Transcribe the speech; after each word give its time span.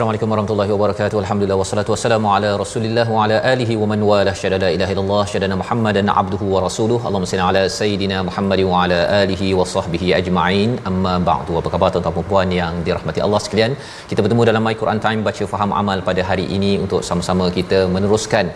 Assalamualaikum 0.00 0.32
warahmatullahi 0.32 0.70
wabarakatuh. 0.74 1.16
Alhamdulillah 1.22 1.56
wassalatu 1.60 1.92
wassalamu 1.92 2.28
ala 2.34 2.50
Rasulillah 2.62 3.04
wa 3.14 3.24
ala 3.24 3.36
alihi 3.50 3.74
wa 3.80 3.86
man 3.90 4.00
wala 4.10 4.32
syada 4.42 4.58
la 4.62 4.68
ilaha 4.76 4.92
illallah 4.94 5.24
syadana 5.32 5.58
Muhammadan 5.62 6.06
abduhu 6.20 6.46
wa 6.52 6.62
rasuluhu. 6.66 7.02
Allahumma 7.08 7.28
salli 7.32 7.44
ala 7.48 7.62
sayidina 7.74 8.18
Muhammad 8.28 8.60
wa 8.70 8.78
ala 8.84 8.98
alihi 9.18 9.48
wa 9.58 9.66
sahbihi 9.74 10.08
ajma'in. 10.20 10.70
Amma 10.90 11.14
ba'du. 11.28 11.58
Apa 11.60 11.68
khabar 11.74 11.90
tuan-tuan 11.92 12.16
dan 12.16 12.28
puan 12.30 12.48
yang 12.60 12.80
dirahmati 12.86 13.20
Allah 13.26 13.40
sekalian? 13.46 13.74
Kita 14.12 14.24
bertemu 14.24 14.48
dalam 14.50 14.64
My 14.68 14.74
Quran 14.82 15.02
Time 15.06 15.20
baca 15.28 15.50
faham 15.52 15.76
amal 15.82 16.00
pada 16.08 16.24
hari 16.30 16.46
ini 16.58 16.72
untuk 16.84 17.04
sama-sama 17.10 17.52
kita 17.58 17.80
meneruskan 17.96 18.48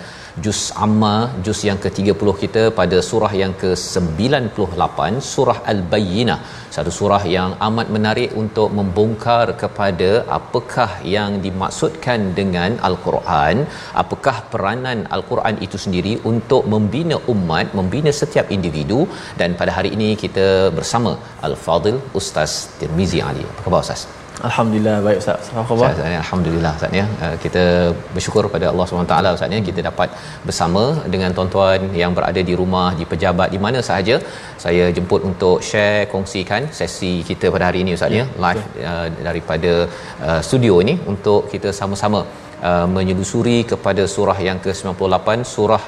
juz 0.44 0.60
amma 0.84 1.14
juz 1.46 1.60
yang 1.68 1.78
ke-30 1.82 2.30
kita 2.42 2.62
pada 2.78 2.98
surah 3.08 3.32
yang 3.40 3.52
ke-98 3.62 4.98
surah 5.32 5.58
al-bayyinah. 5.72 6.38
Satu 6.76 6.92
surah 6.98 7.22
yang 7.36 7.50
amat 7.66 7.88
menarik 7.96 8.30
untuk 8.42 8.70
membongkar 8.78 9.46
kepada 9.62 10.10
apakah 10.38 10.90
yang 11.16 11.30
dimaksudkan 11.44 12.20
dengan 12.40 12.72
al-Quran 12.88 13.62
apakah 14.02 14.36
peranan 14.54 15.00
al-Quran 15.18 15.56
itu 15.68 15.78
sendiri 15.84 16.14
untuk 16.32 16.64
membina 16.74 17.18
umat 17.34 17.68
membina 17.78 18.12
setiap 18.22 18.48
individu. 18.58 19.00
Dan 19.40 19.56
pada 19.62 19.72
hari 19.78 19.92
ini 19.98 20.10
kita 20.24 20.48
bersama 20.80 21.14
al-fadil 21.48 21.98
ustaz 22.20 22.52
Tirmizi 22.80 23.22
Ali. 23.30 23.46
Apa 23.52 23.62
khabar 23.66 23.82
ustaz 23.86 24.02
Alhamdulillah 24.48 24.94
baik 25.06 25.18
Ustaz. 25.22 25.50
Apa 25.52 25.62
khabar? 25.68 25.88
Ustaz, 25.94 26.08
ya, 26.12 26.18
Alhamdulillah 26.22 26.72
Ustaz 26.78 26.92
ya. 26.98 27.04
Uh, 27.24 27.34
Kita 27.44 27.64
bersyukur 28.14 28.42
pada 28.54 28.66
Allah 28.72 28.86
SWT 28.88 29.14
Ustaz 29.36 29.54
ya 29.56 29.60
kita 29.68 29.80
dapat 29.88 30.08
bersama 30.48 30.82
dengan 31.14 31.30
tuan-tuan 31.36 31.80
yang 32.02 32.12
berada 32.18 32.40
di 32.50 32.54
rumah, 32.60 32.88
di 33.00 33.04
pejabat, 33.12 33.48
di 33.54 33.60
mana 33.66 33.80
sahaja. 33.88 34.16
Saya 34.64 34.86
jemput 34.96 35.22
untuk 35.30 35.56
share 35.70 36.06
kongsikan 36.14 36.62
sesi 36.78 37.12
kita 37.30 37.48
pada 37.56 37.66
hari 37.68 37.80
ini 37.84 37.94
Ustaz 37.98 38.18
ya, 38.20 38.26
live 38.46 38.64
uh, 38.92 39.06
daripada 39.28 39.72
uh, 40.28 40.40
studio 40.48 40.76
ini 40.86 40.96
untuk 41.14 41.42
kita 41.52 41.70
sama-sama 41.80 42.22
uh, 42.68 42.86
menyelusuri 42.96 43.58
kepada 43.74 44.04
surah 44.16 44.38
yang 44.48 44.58
ke-98 44.66 45.28
surah 45.56 45.84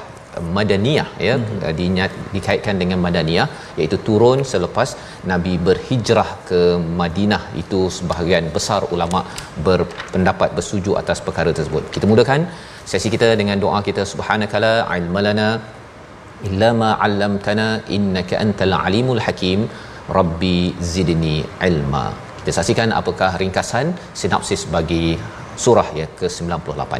Madaniyah 0.55 1.07
ya 1.27 1.35
mm-hmm. 1.37 1.73
dinyat, 1.79 2.11
dikaitkan 2.35 2.75
dengan 2.81 2.99
Madaniyah 3.05 3.47
iaitu 3.79 3.97
turun 4.07 4.41
selepas 4.51 4.89
Nabi 5.31 5.53
berhijrah 5.67 6.29
ke 6.49 6.61
Madinah 7.01 7.43
itu 7.61 7.79
sebahagian 7.97 8.47
besar 8.57 8.81
ulama 8.95 9.21
berpendapat 9.67 10.51
bersetuju 10.57 10.93
atas 11.01 11.19
perkara 11.27 11.53
tersebut. 11.59 11.83
Kita 11.95 12.05
mulakan 12.11 12.47
sesi 12.91 13.09
kita 13.15 13.29
dengan 13.41 13.59
doa 13.65 13.81
kita 13.89 14.05
subhanakala 14.13 14.73
ilmalana 14.97 15.49
illa 16.49 16.69
ma 16.81 16.89
'allamtana 17.03 17.67
innaka 17.97 18.35
antal 18.45 18.75
alimul 18.85 19.21
hakim 19.25 19.61
rabbi 20.17 20.57
zidni 20.93 21.37
ilma. 21.69 22.05
Kita 22.39 22.51
saksikan 22.57 22.89
apakah 22.99 23.31
ringkasan 23.41 23.87
sinopsis 24.19 24.61
bagi 24.75 25.05
surah 25.63 25.87
ya 25.99 26.07
ke-98. 26.19 26.93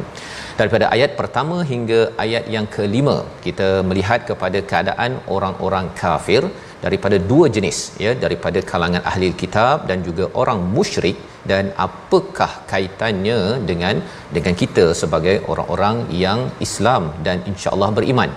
Daripada 0.60 0.86
ayat 0.96 1.12
pertama 1.20 1.58
hingga 1.72 2.00
ayat 2.26 2.46
yang 2.56 2.68
kelima 2.76 3.18
kita 3.46 3.70
melihat 3.90 4.22
kepada 4.30 4.62
keadaan 4.72 5.14
orang-orang 5.36 5.88
kafir 6.02 6.42
daripada 6.86 7.18
dua 7.32 7.46
jenis 7.56 7.78
ya 8.04 8.12
daripada 8.24 8.60
kalangan 8.72 9.04
ahli 9.12 9.30
kitab 9.42 9.88
dan 9.90 10.00
juga 10.08 10.26
orang 10.42 10.60
musyrik 10.76 11.18
dan 11.52 11.66
apakah 11.86 12.52
kaitannya 12.72 13.40
dengan 13.70 13.96
dengan 14.36 14.56
kita 14.62 14.86
sebagai 15.02 15.36
orang-orang 15.52 15.98
yang 16.24 16.40
Islam 16.68 17.04
dan 17.28 17.40
insya-Allah 17.52 17.90
beriman 18.00 18.32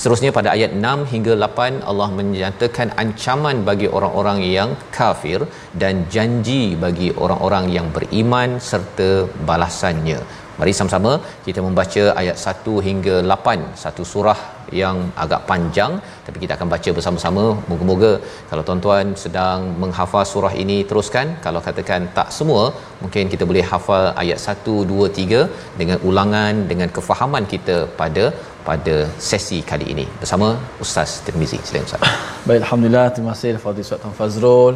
Seterusnya 0.00 0.30
pada 0.38 0.48
ayat 0.56 0.72
6 0.76 1.08
hingga 1.12 1.34
8 1.40 1.80
Allah 1.90 2.08
menyatakan 2.18 2.88
ancaman 3.02 3.64
bagi 3.68 3.88
orang-orang 3.96 4.38
yang 4.56 4.70
kafir 4.96 5.40
dan 5.82 6.04
janji 6.14 6.76
bagi 6.84 7.08
orang-orang 7.24 7.72
yang 7.76 7.86
beriman 7.96 8.60
serta 8.70 9.24
balasannya. 9.48 10.20
Mari 10.60 10.72
sama-sama 10.78 11.12
kita 11.46 11.60
membaca 11.66 12.02
ayat 12.20 12.36
1 12.52 12.86
hingga 12.86 13.14
8 13.30 13.64
satu 13.82 14.02
surah 14.12 14.38
yang 14.80 14.96
agak 15.24 15.40
panjang 15.50 15.92
tapi 16.26 16.38
kita 16.42 16.52
akan 16.56 16.68
baca 16.74 16.90
bersama-sama 16.96 17.44
moga-moga 17.70 18.12
kalau 18.50 18.62
tuan-tuan 18.68 19.06
sedang 19.24 19.60
menghafal 19.82 20.24
surah 20.32 20.52
ini 20.62 20.78
teruskan 20.90 21.26
kalau 21.44 21.60
katakan 21.68 22.08
tak 22.18 22.30
semua 22.38 22.62
mungkin 23.02 23.30
kita 23.34 23.46
boleh 23.50 23.64
hafal 23.72 24.04
ayat 24.24 24.40
1 24.54 24.76
2 24.92 25.08
3 25.20 25.42
dengan 25.80 25.98
ulangan 26.10 26.54
dengan 26.72 26.90
kefahaman 26.98 27.46
kita 27.54 27.78
pada 28.00 28.26
pada 28.68 28.96
sesi 29.30 29.58
kali 29.70 29.86
ini 29.94 30.06
bersama 30.20 30.48
Ustaz 30.84 31.10
Tirmizi. 31.26 31.58
Silakan 31.66 31.88
Ustaz. 31.88 32.02
Baik, 32.48 32.60
alhamdulillah. 32.64 33.06
Terima 33.14 33.32
kasih 33.34 33.52
Fadil 33.64 33.86
Ustaz 33.86 34.14
Fazrul. 34.20 34.74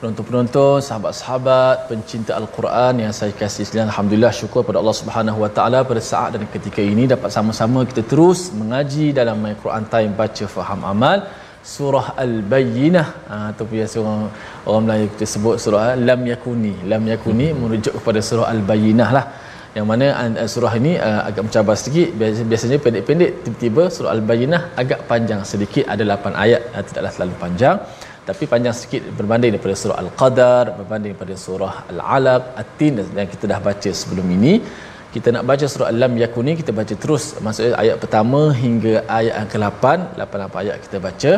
Penonton-penonton, 0.00 0.76
sahabat-sahabat, 0.86 1.76
pencinta 1.90 2.32
Al-Quran 2.40 3.02
yang 3.02 3.12
saya 3.18 3.32
kasih 3.40 3.62
sekalian. 3.66 3.88
Alhamdulillah 3.90 4.30
syukur 4.40 4.60
pada 4.68 4.78
Allah 4.80 4.94
Subhanahu 4.98 5.38
Wa 5.44 5.50
Taala 5.56 5.78
pada 5.88 6.02
saat 6.10 6.28
dan 6.34 6.42
ketika 6.52 6.78
ini 6.92 7.04
dapat 7.14 7.30
sama-sama 7.36 7.82
kita 7.88 8.02
terus 8.12 8.40
mengaji 8.60 9.06
dalam 9.18 9.42
Al-Quran 9.50 9.84
Time 9.94 10.12
baca 10.20 10.46
faham 10.54 10.86
amal 10.92 11.26
surah 11.74 12.06
Al-Bayyinah 12.24 13.06
ha, 13.30 13.34
ataupun 13.50 13.74
biasa 13.80 13.96
orang, 14.04 14.22
orang 14.70 14.82
Melayu 14.86 15.06
kita 15.14 15.26
sebut 15.34 15.56
surah 15.64 15.82
Lam 16.08 16.22
Yakuni. 16.30 16.74
Lam 16.92 17.02
Yakuni 17.12 17.48
merujuk 17.60 17.94
kepada 17.98 18.22
surah 18.28 18.46
Al-Bayyinah 18.54 19.10
lah 19.18 19.24
yang 19.78 19.86
mana 19.90 20.06
uh, 20.14 20.48
surah 20.52 20.72
ini 20.80 20.92
uh, 21.08 21.20
agak 21.28 21.42
mencabar 21.46 21.74
sedikit 21.80 22.08
biasanya 22.50 22.78
pendek-pendek 22.84 23.32
tiba-tiba 23.44 23.82
surah 23.94 24.12
al-bayyinah 24.16 24.62
agak 24.82 25.00
panjang 25.10 25.40
sedikit 25.50 25.84
ada 25.92 26.02
8 26.16 26.44
ayat 26.44 26.62
uh, 26.74 26.82
tidaklah 26.88 27.12
terlalu 27.14 27.36
panjang 27.42 27.76
tapi 28.28 28.44
panjang 28.52 28.74
sikit 28.80 29.02
berbanding 29.18 29.52
daripada 29.54 29.76
surah 29.82 29.96
al-qadar 30.02 30.64
berbanding 30.78 31.10
daripada 31.12 31.34
surah 31.44 31.74
al-alaq 31.92 32.42
at-tin 32.62 33.00
yang 33.18 33.28
kita 33.34 33.44
dah 33.52 33.60
baca 33.68 33.90
sebelum 34.00 34.26
ini. 34.36 34.52
Kita 35.14 35.28
nak 35.34 35.44
baca 35.50 35.64
surah 35.72 35.88
al-lam 35.92 36.12
yakuni 36.22 36.52
kita 36.60 36.72
baca 36.80 36.94
terus. 37.02 37.24
Maksudnya 37.44 37.72
ayat 37.82 37.96
pertama 38.02 38.40
hingga 38.62 38.92
ayat 39.18 39.34
yang 39.38 39.48
ke-8 39.54 39.84
8 40.20 40.60
ayat 40.62 40.76
kita 40.84 40.96
baca 41.06 41.32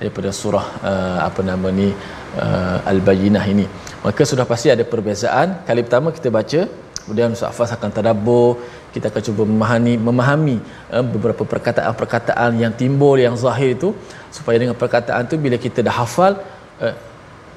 daripada 0.00 0.28
surah 0.40 0.66
uh, 0.90 1.18
apa 1.28 1.40
nama 1.50 1.68
ni 1.80 1.88
uh, 2.44 2.78
al-bayyinah 2.92 3.44
ini. 3.54 3.66
Maka 4.06 4.22
sudah 4.30 4.46
pasti 4.52 4.70
ada 4.74 4.86
perbezaan. 4.92 5.66
Kali 5.68 5.82
pertama 5.86 6.14
kita 6.18 6.30
baca 6.38 6.60
kemudian 7.08 7.32
Ustaz 7.36 7.56
Fas 7.58 7.72
akan 7.76 7.90
tadabbur 7.96 8.60
kita 8.94 9.08
akan 9.10 9.22
cuba 9.28 9.42
memahami 9.52 9.94
memahami 10.08 10.56
uh, 10.94 11.04
beberapa 11.14 11.42
perkataan-perkataan 11.52 12.60
yang 12.62 12.72
timbul 12.82 13.16
yang 13.26 13.36
zahir 13.44 13.70
itu 13.76 13.90
supaya 14.36 14.56
dengan 14.62 14.76
perkataan 14.82 15.24
tu 15.30 15.40
bila 15.46 15.56
kita 15.66 15.80
dah 15.88 15.94
hafal 16.00 16.36
uh, 16.84 16.94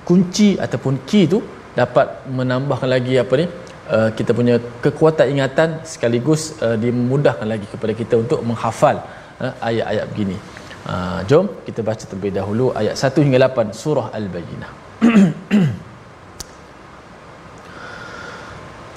kunci 0.08 0.50
ataupun 0.66 1.04
key 1.10 1.26
tu 1.34 1.40
dapat 1.82 2.08
menambahkan 2.38 2.90
lagi 2.96 3.14
apa 3.24 3.34
ni 3.42 3.46
uh, 3.96 4.10
kita 4.18 4.32
punya 4.40 4.56
kekuatan 4.86 5.28
ingatan 5.36 5.70
sekaligus 5.94 6.42
uh, 6.66 6.78
dimudahkan 6.84 7.48
lagi 7.54 7.68
kepada 7.74 7.94
kita 8.02 8.16
untuk 8.24 8.40
menghafal 8.50 8.98
uh, 9.44 9.54
ayat-ayat 9.70 10.08
begini. 10.12 10.38
Uh, 10.92 11.20
jom 11.30 11.46
kita 11.68 11.86
baca 11.90 12.04
terlebih 12.10 12.34
dahulu 12.40 12.66
ayat 12.82 12.98
1 12.98 13.26
hingga 13.26 13.40
8 13.48 13.82
surah 13.82 14.08
Al-Bayyinah. 14.20 14.72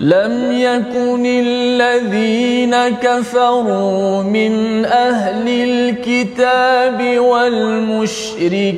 لم 0.00 0.52
يكن 0.52 1.26
الذين 1.26 2.74
كفروا 2.88 4.22
من 4.22 4.84
أهل 4.84 5.48
الكتاب 5.48 7.18
والمشركين 7.18 8.70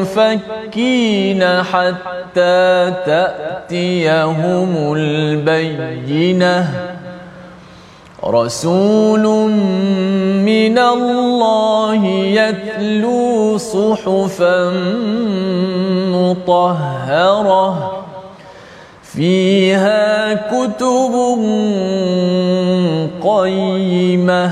منفكين 0.00 1.44
حتى 1.62 2.92
تأتيهم 3.06 4.94
البينة. 4.96 6.68
رسول 8.24 9.22
من 10.42 10.78
الله 10.78 12.04
يتلو 12.06 13.58
صحفا 13.58 14.70
مطهرة. 16.10 18.03
فيها 19.16 20.34
كتب 20.34 21.14
قيمة. 23.22 24.50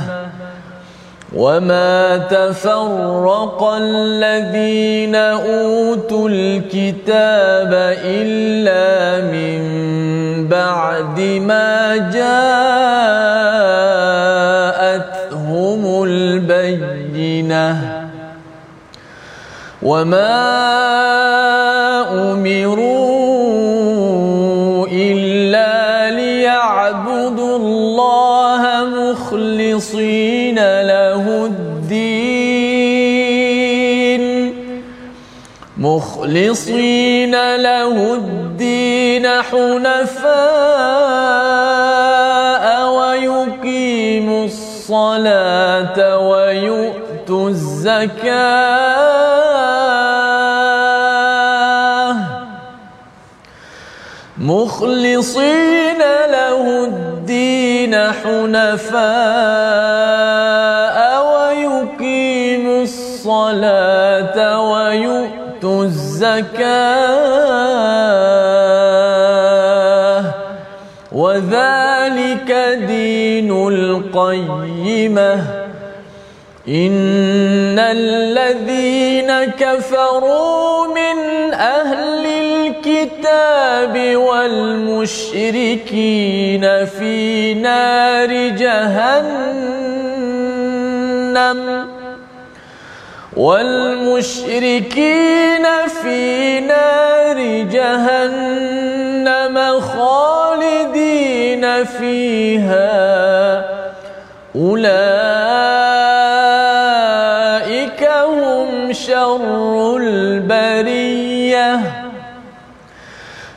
وما 1.36 2.16
تفرق 2.16 3.62
الذين 3.80 5.14
أوتوا 5.14 6.28
الكتاب 6.28 7.74
إلا 8.04 9.24
من 9.32 9.62
بعد 10.48 11.20
ما 11.20 11.96
جاءتهم 12.12 12.32
البينة. 16.04 17.76
وما 19.82 20.62
أمروا 22.32 23.11
مخلصين 29.72 30.56
له 30.82 31.24
الدين. 31.46 32.92
مخلصين 35.78 37.34
له 37.56 38.14
الدين 38.14 39.26
حنفاء 39.26 40.32
ويقيموا 42.96 44.44
الصلاة 44.44 46.18
ويؤتوا 46.18 47.48
الزكاة. 47.48 49.11
مخلصين 54.42 55.98
له 56.30 56.84
الدين 56.84 57.94
حنفاء 57.94 59.02
ويقيموا 61.32 62.82
الصلاة 62.82 64.60
ويؤتوا 64.70 65.84
الزكاة. 65.84 66.62
وذلك 71.12 72.50
دين 72.86 73.50
القيمة. 73.68 75.32
إن 76.68 77.78
الذين 77.78 79.44
كفروا 79.44 80.86
من 80.86 81.16
أهل 81.54 81.81
الكتاب 83.12 84.16
والمشركين 84.16 85.44
في 86.86 87.54
نار 87.54 88.48
جهنم 88.48 89.42
والمشركين 93.36 94.86
في 96.02 96.60
نار 96.60 97.38
جهنم 97.72 99.56
خالدين 99.80 101.64
فيها 101.84 102.92
أولئك 104.56 105.91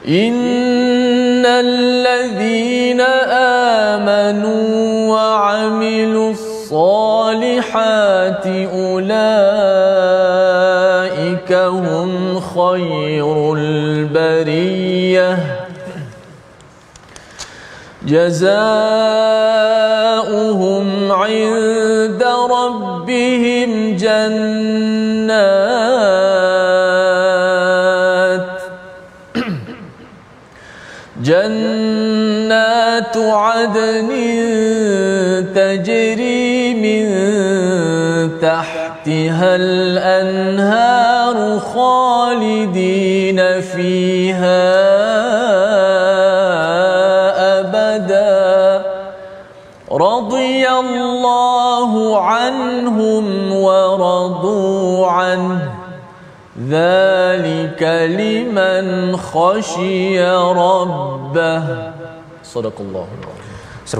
إن 0.07 1.45
الذين 1.45 3.01
آمنوا 4.01 5.09
وعملوا 5.13 6.31
الصالحات 6.31 7.95
أولئك 8.45 9.11
هم 11.53 12.39
خير 12.39 13.53
البرية 13.53 15.37
جزاؤهم 18.05 18.45
عند 21.11 22.23
ربهم 22.51 23.95
جنات 23.97 25.74
عدن 33.55 34.09
تجري 35.55 36.73
من 36.73 37.05
تحتها 38.39 39.55
الأنهار 39.55 41.37
خالدين 41.59 43.39
فيها 43.61 44.65
أبدا. 47.59 48.85
رضي 49.91 50.69
الله 50.69 52.21
عنهم 52.21 53.53
ورضوا 53.53 55.07
عنه. 55.07 55.71
ذلك 56.69 57.83
لمن 58.19 59.17
خشي 59.17 60.23
ربه. 60.35 61.63
صدق 62.43 62.77
الله 62.79 63.07
Surah 63.21 63.34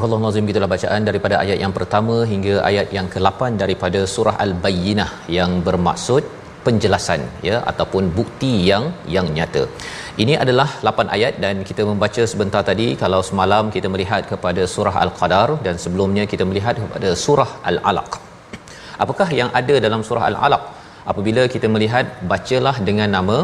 Allah 0.06 0.20
Nazim 0.24 0.48
gitulah 0.50 0.70
bacaan 0.74 1.02
daripada 1.10 1.36
ayat 1.44 1.58
yang 1.64 1.74
pertama 1.78 2.16
hingga 2.32 2.54
ayat 2.70 2.88
yang 2.98 3.08
ke-8 3.14 3.42
daripada 3.64 4.00
surah 4.14 4.36
Al-Bayyinah 4.46 5.10
yang 5.38 5.52
bermaksud 5.68 6.24
penjelasan 6.66 7.22
ya 7.50 7.58
ataupun 7.72 8.04
bukti 8.20 8.52
yang 8.70 8.86
yang 9.16 9.28
nyata. 9.38 9.64
Ini 10.24 10.34
adalah 10.44 10.70
8 10.92 11.14
ayat 11.18 11.34
dan 11.44 11.56
kita 11.70 11.84
membaca 11.90 12.24
sebentar 12.32 12.64
tadi 12.70 12.88
kalau 13.04 13.22
semalam 13.30 13.66
kita 13.76 13.90
melihat 13.96 14.24
kepada 14.32 14.64
surah 14.76 14.96
Al-Qadar 15.04 15.50
dan 15.68 15.78
sebelumnya 15.84 16.26
kita 16.34 16.46
melihat 16.52 16.78
kepada 16.84 17.12
surah 17.26 17.52
Al-Alaq. 17.72 18.12
Apakah 19.04 19.30
yang 19.42 19.52
ada 19.62 19.78
dalam 19.88 20.02
surah 20.10 20.26
Al-Alaq? 20.32 20.66
apabila 21.12 21.44
kita 21.54 21.68
melihat 21.76 22.06
bacalah 22.32 22.76
dengan 22.88 23.10
nama 23.18 23.38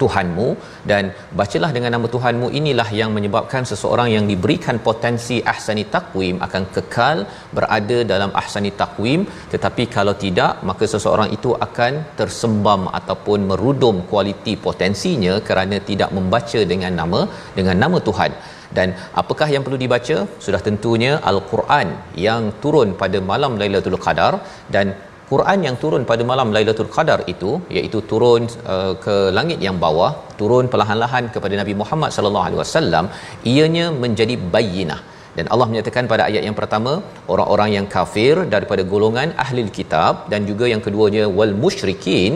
Tuhanmu 0.00 0.48
dan 0.90 1.04
bacalah 1.40 1.70
dengan 1.76 1.92
nama 1.96 2.08
Tuhanmu 2.14 2.48
inilah 2.60 2.88
yang 3.00 3.10
menyebabkan 3.16 3.62
seseorang 3.70 4.08
yang 4.16 4.24
diberikan 4.32 4.78
potensi 4.88 5.38
ahsani 5.52 5.84
takwim 5.94 6.38
akan 6.46 6.64
kekal 6.76 7.18
berada 7.56 7.98
dalam 8.12 8.32
ahsani 8.42 8.72
takwim 8.80 9.22
tetapi 9.54 9.84
kalau 9.96 10.14
tidak 10.24 10.52
maka 10.70 10.84
seseorang 10.94 11.30
itu 11.36 11.52
akan 11.66 11.92
tersembam 12.20 12.82
ataupun 12.98 13.40
merudum 13.50 13.96
kualiti 14.10 14.54
potensinya 14.66 15.36
kerana 15.48 15.78
tidak 15.90 16.10
membaca 16.18 16.60
dengan 16.72 16.92
nama 17.00 17.22
dengan 17.58 17.76
nama 17.84 17.98
Tuhan. 18.08 18.32
Dan 18.76 18.88
apakah 19.22 19.48
yang 19.54 19.62
perlu 19.66 19.78
dibaca? 19.82 20.16
Sudah 20.44 20.60
tentunya 20.68 21.12
al-Quran 21.30 21.88
yang 22.26 22.42
turun 22.62 22.88
pada 23.02 23.18
malam 23.30 23.52
Lailatul 23.60 23.98
Qadar 24.04 24.32
dan 24.74 24.86
Quran 25.30 25.58
yang 25.66 25.76
turun 25.82 26.02
pada 26.10 26.22
malam 26.30 26.48
Lailatul 26.54 26.90
Qadar 26.96 27.18
itu 27.32 27.50
iaitu 27.76 27.98
turun 28.10 28.42
uh, 28.72 28.92
ke 29.04 29.14
langit 29.38 29.58
yang 29.66 29.76
bawah 29.84 30.10
turun 30.40 30.66
perlahan-lahan 30.72 31.26
kepada 31.34 31.54
Nabi 31.60 31.74
Muhammad 31.80 32.10
sallallahu 32.16 32.46
alaihi 32.48 32.60
wasallam 32.62 33.06
ianya 33.52 33.86
menjadi 34.04 34.36
bayyinah. 34.56 35.00
Dan 35.36 35.46
Allah 35.52 35.66
menyatakan 35.70 36.04
pada 36.10 36.22
ayat 36.30 36.42
yang 36.48 36.56
pertama 36.58 36.92
orang-orang 37.32 37.70
yang 37.76 37.86
kafir 37.94 38.34
daripada 38.52 38.82
golongan 38.92 39.28
ahli 39.44 39.64
kitab 39.78 40.28
dan 40.32 40.46
juga 40.50 40.66
yang 40.72 40.82
keduanya 40.84 41.24
wal 41.38 41.54
musyrikin 41.64 42.34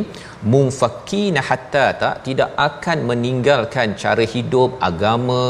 munfakkina 0.55 1.43
hatta 1.51 1.87
tak 2.03 2.17
tidak 2.27 2.51
akan 2.69 2.99
meninggalkan 3.11 3.95
cara 4.03 4.27
hidup 4.35 4.73
agama 4.91 5.41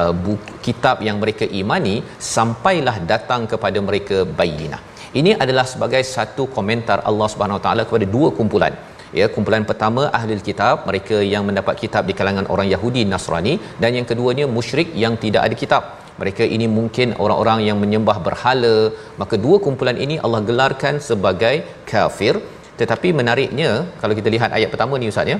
uh, 0.00 0.12
buku, 0.24 0.54
kitab 0.66 0.98
yang 1.08 1.18
mereka 1.24 1.46
imani 1.60 1.96
sampailah 2.36 2.96
datang 3.12 3.44
kepada 3.54 3.80
mereka 3.90 4.18
bayinah 4.40 4.82
ini 5.20 5.32
adalah 5.44 5.64
sebagai 5.72 6.02
satu 6.14 6.44
komentar 6.56 6.98
Allah 7.10 7.26
Subhanahu 7.32 7.58
Wa 7.58 7.64
Taala 7.66 7.82
kepada 7.88 8.06
dua 8.14 8.28
kumpulan. 8.38 8.74
Ya 9.18 9.26
kumpulan 9.34 9.64
pertama 9.68 10.02
ahli 10.18 10.36
kitab 10.48 10.86
mereka 10.88 11.16
yang 11.32 11.42
mendapat 11.48 11.74
kitab 11.82 12.02
di 12.10 12.14
kalangan 12.20 12.46
orang 12.52 12.66
Yahudi 12.72 13.02
Nasrani 13.12 13.52
dan 13.82 13.90
yang 13.98 14.06
keduanya 14.10 14.46
musyrik 14.56 14.88
yang 15.02 15.14
tidak 15.24 15.42
ada 15.46 15.56
kitab. 15.62 15.82
Mereka 16.22 16.44
ini 16.56 16.66
mungkin 16.78 17.08
orang-orang 17.24 17.60
yang 17.68 17.78
menyembah 17.82 18.18
berhala. 18.26 18.76
Maka 19.20 19.34
dua 19.44 19.56
kumpulan 19.66 19.98
ini 20.04 20.16
Allah 20.24 20.40
gelarkan 20.48 20.98
sebagai 21.10 21.54
kafir. 21.92 22.34
Tetapi 22.80 23.08
menariknya 23.20 23.70
kalau 24.02 24.14
kita 24.18 24.28
lihat 24.34 24.50
ayat 24.58 24.70
pertama 24.74 24.98
ni 25.02 25.08
ustaz 25.14 25.32
ya. 25.34 25.38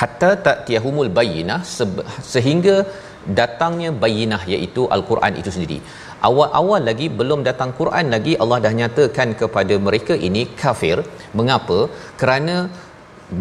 Hatta 0.00 0.30
ta'tiyahumul 0.46 1.12
bayyinah 1.18 1.60
sehingga 2.34 2.76
datangnya 3.38 3.90
bayyinah 4.02 4.42
iaitu 4.52 4.82
al-Quran 4.96 5.32
itu 5.40 5.50
sendiri 5.54 5.78
awal-awal 6.28 6.82
lagi 6.90 7.06
belum 7.20 7.40
datang 7.48 7.72
Quran 7.80 8.06
lagi 8.14 8.32
Allah 8.42 8.58
dah 8.66 8.74
nyatakan 8.80 9.28
kepada 9.40 9.76
mereka 9.88 10.14
ini 10.28 10.44
kafir 10.62 10.96
mengapa 11.40 11.78
kerana 12.22 12.56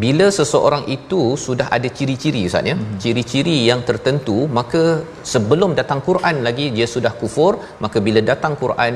bila 0.03 0.25
seseorang 0.37 0.83
itu 0.95 1.21
sudah 1.45 1.67
ada 1.75 1.89
ciri-ciri 1.97 2.41
ustaz 2.49 2.69
ya 2.71 2.75
hmm. 2.77 2.97
ciri-ciri 3.03 3.55
yang 3.69 3.81
tertentu 3.89 4.37
maka 4.57 4.83
sebelum 5.33 5.71
datang 5.79 6.01
Quran 6.09 6.35
lagi 6.47 6.67
dia 6.77 6.87
sudah 6.95 7.13
kufur 7.21 7.53
maka 7.85 7.97
bila 8.07 8.21
datang 8.31 8.53
Quran 8.63 8.95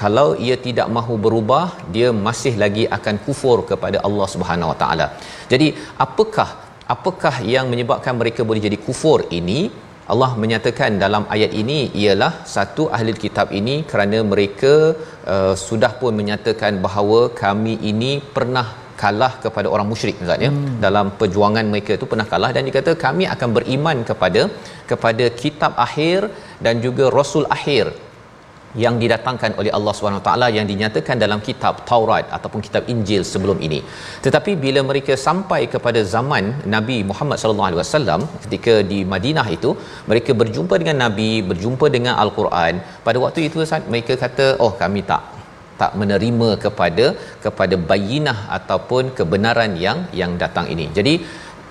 kalau 0.00 0.28
ia 0.46 0.56
tidak 0.66 0.88
mahu 0.96 1.14
berubah 1.26 1.66
dia 1.94 2.08
masih 2.26 2.54
lagi 2.62 2.84
akan 2.96 3.16
kufur 3.26 3.58
kepada 3.70 3.98
Allah 4.08 4.26
Subhanahu 4.34 4.70
Wa 4.72 4.78
Taala. 4.82 5.06
Jadi 5.52 5.68
apakah 6.04 6.48
apakah 6.94 7.34
yang 7.54 7.66
menyebabkan 7.72 8.14
mereka 8.20 8.46
boleh 8.48 8.62
jadi 8.66 8.78
kufur 8.86 9.18
ini? 9.40 9.60
Allah 10.12 10.30
menyatakan 10.42 10.90
dalam 11.04 11.24
ayat 11.34 11.52
ini 11.62 11.78
ialah 12.02 12.32
satu 12.54 12.84
ahli 12.96 13.12
kitab 13.24 13.48
ini 13.60 13.74
kerana 13.90 14.18
mereka 14.32 14.74
uh, 15.34 15.54
sudah 15.66 15.92
pun 16.00 16.12
menyatakan 16.20 16.80
bahawa 16.86 17.20
kami 17.42 17.74
ini 17.92 18.12
pernah 18.36 18.66
kalah 19.02 19.32
kepada 19.44 19.68
orang 19.74 19.88
musyrik 19.92 20.16
Ustaz 20.24 20.44
ya 20.46 20.50
hmm. 20.52 20.76
dalam 20.84 21.06
perjuangan 21.20 21.66
mereka 21.72 21.90
itu 21.98 22.06
pernah 22.12 22.26
kalah 22.32 22.50
dan 22.56 22.64
dikata 22.68 22.92
kami 23.06 23.24
akan 23.34 23.48
beriman 23.56 23.98
kepada 24.10 24.42
kepada 24.90 25.24
kitab 25.42 25.72
akhir 25.86 26.20
dan 26.66 26.74
juga 26.86 27.06
rasul 27.18 27.46
akhir 27.56 27.86
yang 28.82 28.94
didatangkan 29.02 29.56
oleh 29.60 29.72
Allah 29.76 29.94
taala 30.26 30.46
yang 30.56 30.66
dinyatakan 30.70 31.16
dalam 31.24 31.40
kitab 31.46 31.74
Taurat 31.90 32.26
ataupun 32.36 32.60
kitab 32.66 32.84
Injil 32.92 33.22
sebelum 33.32 33.58
ini. 33.66 33.80
Tetapi 34.24 34.52
bila 34.64 34.82
mereka 34.90 35.14
sampai 35.26 35.60
kepada 35.74 36.02
zaman 36.14 36.44
Nabi 36.74 36.98
Muhammad 37.10 37.38
wasallam 37.80 38.22
ketika 38.44 38.74
di 38.92 39.00
Madinah 39.12 39.46
itu, 39.56 39.72
mereka 40.10 40.32
berjumpa 40.42 40.76
dengan 40.82 40.98
Nabi, 41.04 41.30
berjumpa 41.50 41.88
dengan 41.96 42.14
Al-Quran. 42.24 42.74
Pada 43.08 43.18
waktu 43.24 43.48
itu 43.48 43.64
mereka 43.92 44.14
kata, 44.24 44.46
"Oh, 44.64 44.72
kami 44.82 45.02
tak 45.12 45.24
tak 45.80 45.92
menerima 46.00 46.48
kepada 46.64 47.06
kepada 47.44 47.74
bayinah 47.90 48.38
ataupun 48.56 49.14
kebenaran 49.18 49.72
yang 49.86 49.98
yang 50.20 50.34
datang 50.42 50.66
ini." 50.74 50.86
Jadi 50.98 51.14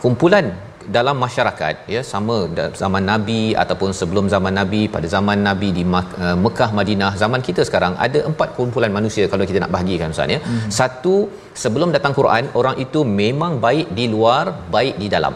kumpulan 0.03 0.47
dalam 0.95 1.15
masyarakat 1.25 1.75
ya 1.93 2.01
sama 2.11 2.35
zaman 2.81 3.03
nabi 3.11 3.41
ataupun 3.63 3.91
sebelum 3.99 4.25
zaman 4.33 4.53
nabi 4.59 4.81
pada 4.95 5.07
zaman 5.15 5.39
nabi 5.47 5.69
di 5.77 5.83
uh, 5.91 6.37
Mekah 6.45 6.69
Madinah 6.79 7.11
zaman 7.23 7.43
kita 7.47 7.63
sekarang 7.69 7.95
ada 8.05 8.21
empat 8.31 8.55
kumpulan 8.57 8.93
manusia 8.99 9.25
kalau 9.33 9.47
kita 9.49 9.61
nak 9.63 9.73
bahagikan 9.75 10.15
ustaz 10.15 10.35
ya 10.35 10.39
hmm. 10.45 10.71
satu 10.79 11.15
sebelum 11.63 11.91
datang 11.97 12.15
Quran 12.19 12.47
orang 12.61 12.77
itu 12.85 13.01
memang 13.21 13.55
baik 13.67 13.89
di 13.99 14.07
luar 14.15 14.45
baik 14.75 14.95
di 15.03 15.09
dalam 15.15 15.35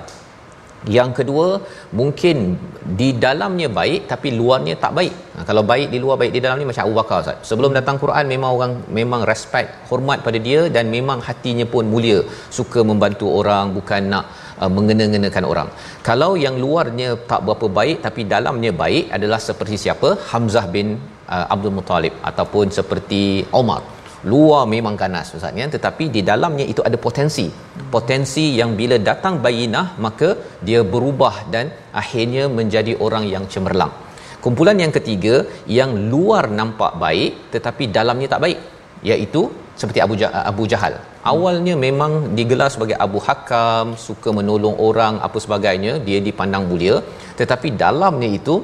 yang 0.95 1.09
kedua 1.17 1.61
mungkin 1.99 2.57
di 2.99 3.09
dalamnya 3.23 3.67
baik 3.79 4.09
tapi 4.11 4.33
luarnya 4.37 4.73
tak 4.83 4.93
baik. 4.97 5.13
Ha, 5.35 5.45
kalau 5.49 5.61
baik 5.71 5.87
di 5.93 5.97
luar 6.03 6.15
baik 6.21 6.33
di 6.35 6.41
dalam 6.41 6.57
ni 6.57 6.65
macam 6.69 6.83
Abu 6.89 6.95
Bakar 6.97 7.17
Ustaz. 7.21 7.37
Sebelum 7.49 7.71
datang 7.77 8.01
Quran 8.03 8.25
memang 8.33 8.51
orang 8.57 8.73
memang 8.99 9.21
respect, 9.31 9.69
hormat 9.89 10.25
pada 10.25 10.41
dia 10.47 10.61
dan 10.75 10.89
memang 10.95 11.21
hatinya 11.27 11.65
pun 11.73 11.85
mulia, 11.93 12.25
suka 12.49 12.81
membantu 12.91 13.29
orang 13.29 13.77
bukan 13.77 14.09
nak 14.13 14.25
uh, 14.63 14.71
mengena-ngenakan 14.77 15.45
orang. 15.51 15.69
Kalau 16.09 16.31
yang 16.45 16.57
luarnya 16.63 17.09
tak 17.31 17.41
berapa 17.47 17.67
baik 17.79 17.97
tapi 18.05 18.23
dalamnya 18.33 18.73
baik 18.83 19.05
adalah 19.17 19.39
seperti 19.49 19.77
siapa? 19.85 20.11
Hamzah 20.31 20.65
bin 20.75 20.87
uh, 21.35 21.45
Abdul 21.55 21.75
Muttalib 21.77 22.13
ataupun 22.31 22.67
seperti 22.79 23.23
Omar 23.61 23.81
luar 24.31 24.63
memang 24.73 24.95
ganas 25.01 25.33
ustaz 25.37 25.59
ya 25.61 25.65
tetapi 25.75 26.05
di 26.15 26.21
dalamnya 26.29 26.65
itu 26.71 26.81
ada 26.87 26.97
potensi 27.05 27.45
potensi 27.95 28.43
yang 28.59 28.71
bila 28.79 28.97
datang 29.09 29.35
bayinah 29.45 29.85
maka 30.05 30.29
dia 30.67 30.81
berubah 30.93 31.35
dan 31.53 31.73
akhirnya 32.01 32.43
menjadi 32.59 32.93
orang 33.05 33.25
yang 33.33 33.45
cemerlang 33.53 33.93
kumpulan 34.43 34.77
yang 34.83 34.93
ketiga 34.97 35.35
yang 35.79 35.91
luar 36.11 36.43
nampak 36.59 36.93
baik 37.05 37.49
tetapi 37.55 37.83
dalamnya 37.97 38.29
tak 38.33 38.43
baik 38.45 38.59
iaitu 39.09 39.41
seperti 39.81 39.99
Abu 40.05 40.15
Abu 40.51 40.63
Jahal. 40.71 40.93
Awalnya 41.31 41.73
memang 41.85 42.11
digelar 42.37 42.69
sebagai 42.73 42.97
Abu 43.05 43.19
Hakam 43.27 43.87
suka 44.07 44.29
menolong 44.39 44.75
orang 44.89 45.15
apa 45.27 45.37
sebagainya 45.45 45.93
dia 46.07 46.19
dipandang 46.27 46.65
mulia. 46.71 46.97
Tetapi 47.39 47.67
dalamnya 47.83 48.29
itu 48.39 48.55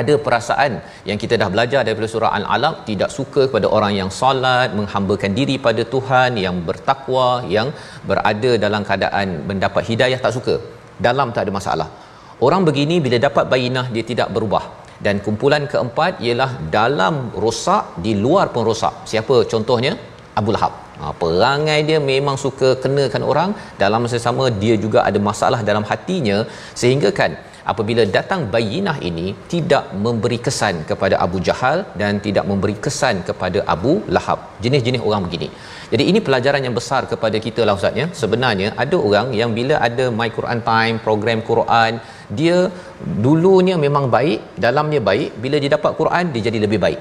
ada 0.00 0.14
perasaan 0.24 0.72
yang 1.08 1.18
kita 1.22 1.34
dah 1.42 1.48
belajar 1.54 1.80
daripada 1.86 2.08
surah 2.12 2.32
al-alaq 2.38 2.74
tidak 2.88 3.10
suka 3.16 3.42
kepada 3.48 3.68
orang 3.76 3.92
yang 4.00 4.10
solat 4.18 4.68
menghambakan 4.78 5.32
diri 5.38 5.56
pada 5.66 5.82
Tuhan 5.94 6.38
yang 6.44 6.58
bertakwa 6.68 7.28
yang 7.56 7.70
berada 8.10 8.52
dalam 8.64 8.84
keadaan 8.88 9.28
mendapat 9.50 9.82
hidayah 9.90 10.20
tak 10.26 10.34
suka. 10.36 10.54
Dalam 11.06 11.28
tak 11.34 11.44
ada 11.46 11.54
masalah. 11.58 11.88
Orang 12.46 12.62
begini 12.68 12.96
bila 13.04 13.16
dapat 13.26 13.44
bayinah 13.52 13.86
dia 13.94 14.04
tidak 14.12 14.30
berubah. 14.36 14.64
Dan 15.04 15.16
kumpulan 15.24 15.64
keempat 15.72 16.12
ialah 16.24 16.50
dalam 16.76 17.14
rosak 17.42 17.84
di 18.04 18.12
luar 18.24 18.46
pun 18.54 18.64
rosak. 18.68 18.94
Siapa? 19.10 19.36
Contohnya 19.52 19.92
Abu 20.40 20.52
Lahab. 20.56 20.72
Ha, 21.00 21.12
perangai 21.20 21.78
dia 21.88 21.98
memang 22.12 22.36
suka 22.44 22.70
kenakan 22.82 23.22
orang. 23.32 23.50
Dalam 23.82 24.00
masa 24.04 24.18
sama 24.26 24.46
dia 24.62 24.74
juga 24.84 24.98
ada 25.08 25.18
masalah 25.30 25.60
dalam 25.68 25.84
hatinya. 25.90 26.38
Sehingga 26.80 27.10
kan 27.20 27.32
apabila 27.72 28.02
datang 28.16 28.40
bayinah 28.54 28.96
ini 29.08 29.26
tidak 29.52 29.84
memberi 30.04 30.38
kesan 30.46 30.76
kepada 30.90 31.16
Abu 31.24 31.38
Jahal 31.48 31.78
dan 32.00 32.20
tidak 32.26 32.44
memberi 32.50 32.76
kesan 32.84 33.16
kepada 33.28 33.60
Abu 33.74 33.92
Lahab. 34.16 34.40
Jenis-jenis 34.64 35.04
orang 35.08 35.24
begini. 35.26 35.48
Jadi 35.92 36.04
ini 36.10 36.18
pelajaran 36.26 36.64
yang 36.66 36.76
besar 36.80 37.02
kepada 37.12 37.36
kita 37.46 37.62
lah 37.68 37.74
Ustaz 37.80 38.00
ya. 38.02 38.06
Sebenarnya 38.22 38.70
ada 38.84 38.96
orang 39.08 39.28
yang 39.40 39.52
bila 39.58 39.76
ada 39.88 40.06
My 40.20 40.30
Quran 40.36 40.60
Time 40.70 40.98
program 41.06 41.40
Quran 41.50 41.92
dia 42.40 42.58
dulunya 43.24 43.76
memang 43.86 44.06
baik 44.16 44.60
dalamnya 44.66 45.00
baik. 45.10 45.30
Bila 45.44 45.56
dia 45.62 45.72
dapat 45.76 45.92
Quran 46.02 46.24
dia 46.34 46.44
jadi 46.50 46.60
lebih 46.66 46.80
baik. 46.86 47.00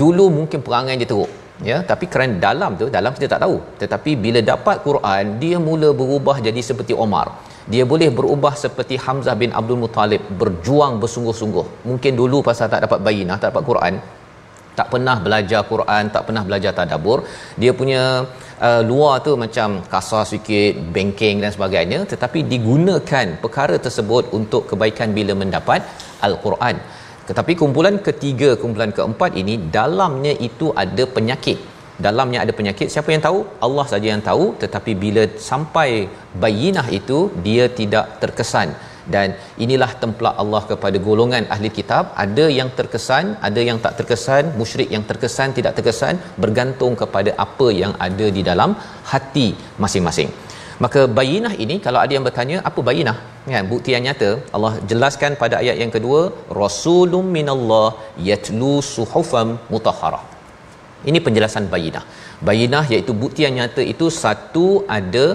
Dulu 0.00 0.24
mungkin 0.38 0.60
perangai 0.64 0.96
dia 1.00 1.08
teruk 1.12 1.30
ya 1.70 1.76
tapi 1.90 2.06
kerana 2.12 2.34
dalam 2.46 2.72
tu 2.80 2.86
dalam 2.96 3.12
kita 3.16 3.26
tak 3.34 3.40
tahu. 3.44 3.56
Tetapi 3.82 4.10
bila 4.24 4.40
dapat 4.52 4.76
Quran 4.86 5.24
dia 5.42 5.56
mula 5.68 5.90
berubah 6.00 6.36
jadi 6.48 6.62
seperti 6.70 6.94
Omar. 7.06 7.26
Dia 7.72 7.84
boleh 7.92 8.08
berubah 8.18 8.54
seperti 8.64 8.96
Hamzah 9.04 9.36
bin 9.42 9.50
Abdul 9.58 9.80
Muttalib 9.82 10.22
berjuang 10.40 10.94
bersungguh-sungguh. 11.02 11.66
Mungkin 11.88 12.12
dulu 12.20 12.40
pasal 12.48 12.68
tak 12.72 12.82
dapat 12.86 13.00
bayinah 13.06 13.36
tak 13.42 13.50
dapat 13.52 13.66
Quran 13.70 13.94
tak 14.78 14.88
pernah 14.92 15.16
belajar 15.26 15.60
Quran 15.72 16.02
tak 16.14 16.22
pernah 16.26 16.42
belajar 16.48 16.72
tadabbur. 16.78 17.18
Dia 17.62 17.72
punya 17.80 18.02
uh, 18.66 18.82
luar 18.90 19.14
tu 19.26 19.32
macam 19.44 19.68
kasar 19.92 20.22
sikit 20.32 20.72
bengkeng 20.94 21.42
dan 21.42 21.50
sebagainya. 21.56 21.98
Tetapi 22.12 22.46
digunakan 22.52 23.26
perkara 23.42 23.76
tersebut 23.86 24.30
untuk 24.38 24.70
kebaikan 24.70 25.10
bila 25.18 25.34
mendapat 25.42 25.82
al-Quran 26.28 26.76
tetapi 27.28 27.52
kumpulan 27.60 27.96
ketiga 28.06 28.50
kumpulan 28.60 28.92
keempat 28.98 29.32
ini 29.40 29.54
dalamnya 29.76 30.32
itu 30.48 30.68
ada 30.84 31.04
penyakit. 31.16 31.58
Dalamnya 32.06 32.38
ada 32.44 32.52
penyakit 32.58 32.88
siapa 32.94 33.10
yang 33.14 33.22
tahu? 33.26 33.38
Allah 33.66 33.86
saja 33.92 34.08
yang 34.12 34.22
tahu. 34.28 34.44
Tetapi 34.62 34.92
bila 35.04 35.24
sampai 35.50 35.88
bayinah 36.42 36.86
itu 36.98 37.18
dia 37.46 37.64
tidak 37.80 38.06
terkesan. 38.22 38.70
Dan 39.14 39.28
inilah 39.64 39.90
templak 40.00 40.34
Allah 40.42 40.62
kepada 40.70 40.96
golongan 41.08 41.44
ahli 41.54 41.70
kitab. 41.78 42.04
Ada 42.24 42.46
yang 42.58 42.70
terkesan 42.78 43.24
ada 43.48 43.60
yang 43.68 43.78
tak 43.84 43.94
terkesan 44.00 44.44
musyrik 44.60 44.90
yang 44.96 45.04
terkesan 45.10 45.56
tidak 45.58 45.74
terkesan 45.78 46.16
bergantung 46.44 46.96
kepada 47.02 47.32
apa 47.46 47.68
yang 47.82 47.94
ada 48.08 48.28
di 48.36 48.44
dalam 48.50 48.72
hati 49.12 49.48
masing-masing 49.84 50.30
maka 50.84 51.00
bayinah 51.18 51.54
ini 51.64 51.76
kalau 51.86 52.00
ada 52.04 52.12
yang 52.16 52.26
bertanya 52.28 52.56
apa 52.70 52.80
bayinah 52.88 53.16
kan 53.52 53.68
bukti 53.74 53.92
yang 53.94 54.04
nyata 54.06 54.30
Allah 54.56 54.72
jelaskan 54.90 55.34
pada 55.42 55.54
ayat 55.62 55.76
yang 55.82 55.92
kedua 55.96 56.20
rasulun 56.62 57.28
minallah 57.36 57.88
yatlu 58.30 58.74
suhufam 58.94 59.50
mutahharah 59.74 60.24
ini 61.08 61.18
penjelasan 61.26 61.64
bayinah. 61.74 62.04
Bayinah 62.48 62.84
iaitu 62.92 63.12
bukti 63.22 63.40
yang 63.46 63.54
nyata 63.58 63.82
itu 63.92 64.06
satu 64.22 64.66
ada 64.98 65.26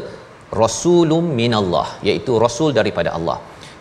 rasulum 0.62 1.24
minallah 1.40 1.88
iaitu 2.08 2.32
rasul 2.46 2.70
daripada 2.80 3.12
Allah. 3.18 3.38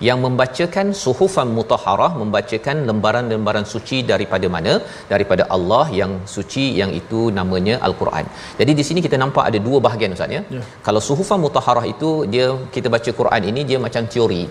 Yang 0.09 0.18
membacakan 0.25 0.87
suhufan 1.02 1.50
mutahharah 1.59 2.11
membacakan 2.23 2.78
lembaran-lembaran 2.88 3.66
suci 3.75 3.99
daripada 4.11 4.49
mana 4.56 4.75
daripada 5.12 5.47
Allah 5.56 5.85
yang 6.00 6.12
suci 6.35 6.64
yang 6.80 6.92
itu 7.00 7.23
namanya 7.38 7.76
al-Quran. 7.88 8.26
Jadi 8.61 8.75
di 8.80 8.87
sini 8.88 9.02
kita 9.06 9.18
nampak 9.25 9.47
ada 9.50 9.61
dua 9.68 9.80
bahagian 9.87 10.16
ustaz 10.18 10.37
ya. 10.38 10.42
Yeah. 10.56 10.66
Kalau 10.88 11.02
suhufan 11.09 11.40
mutahharah 11.47 11.87
itu 11.94 12.11
dia 12.35 12.49
kita 12.76 12.90
baca 12.97 13.12
Quran 13.21 13.44
ini 13.52 13.62
dia 13.71 13.80
macam 13.87 14.04
teori 14.14 14.44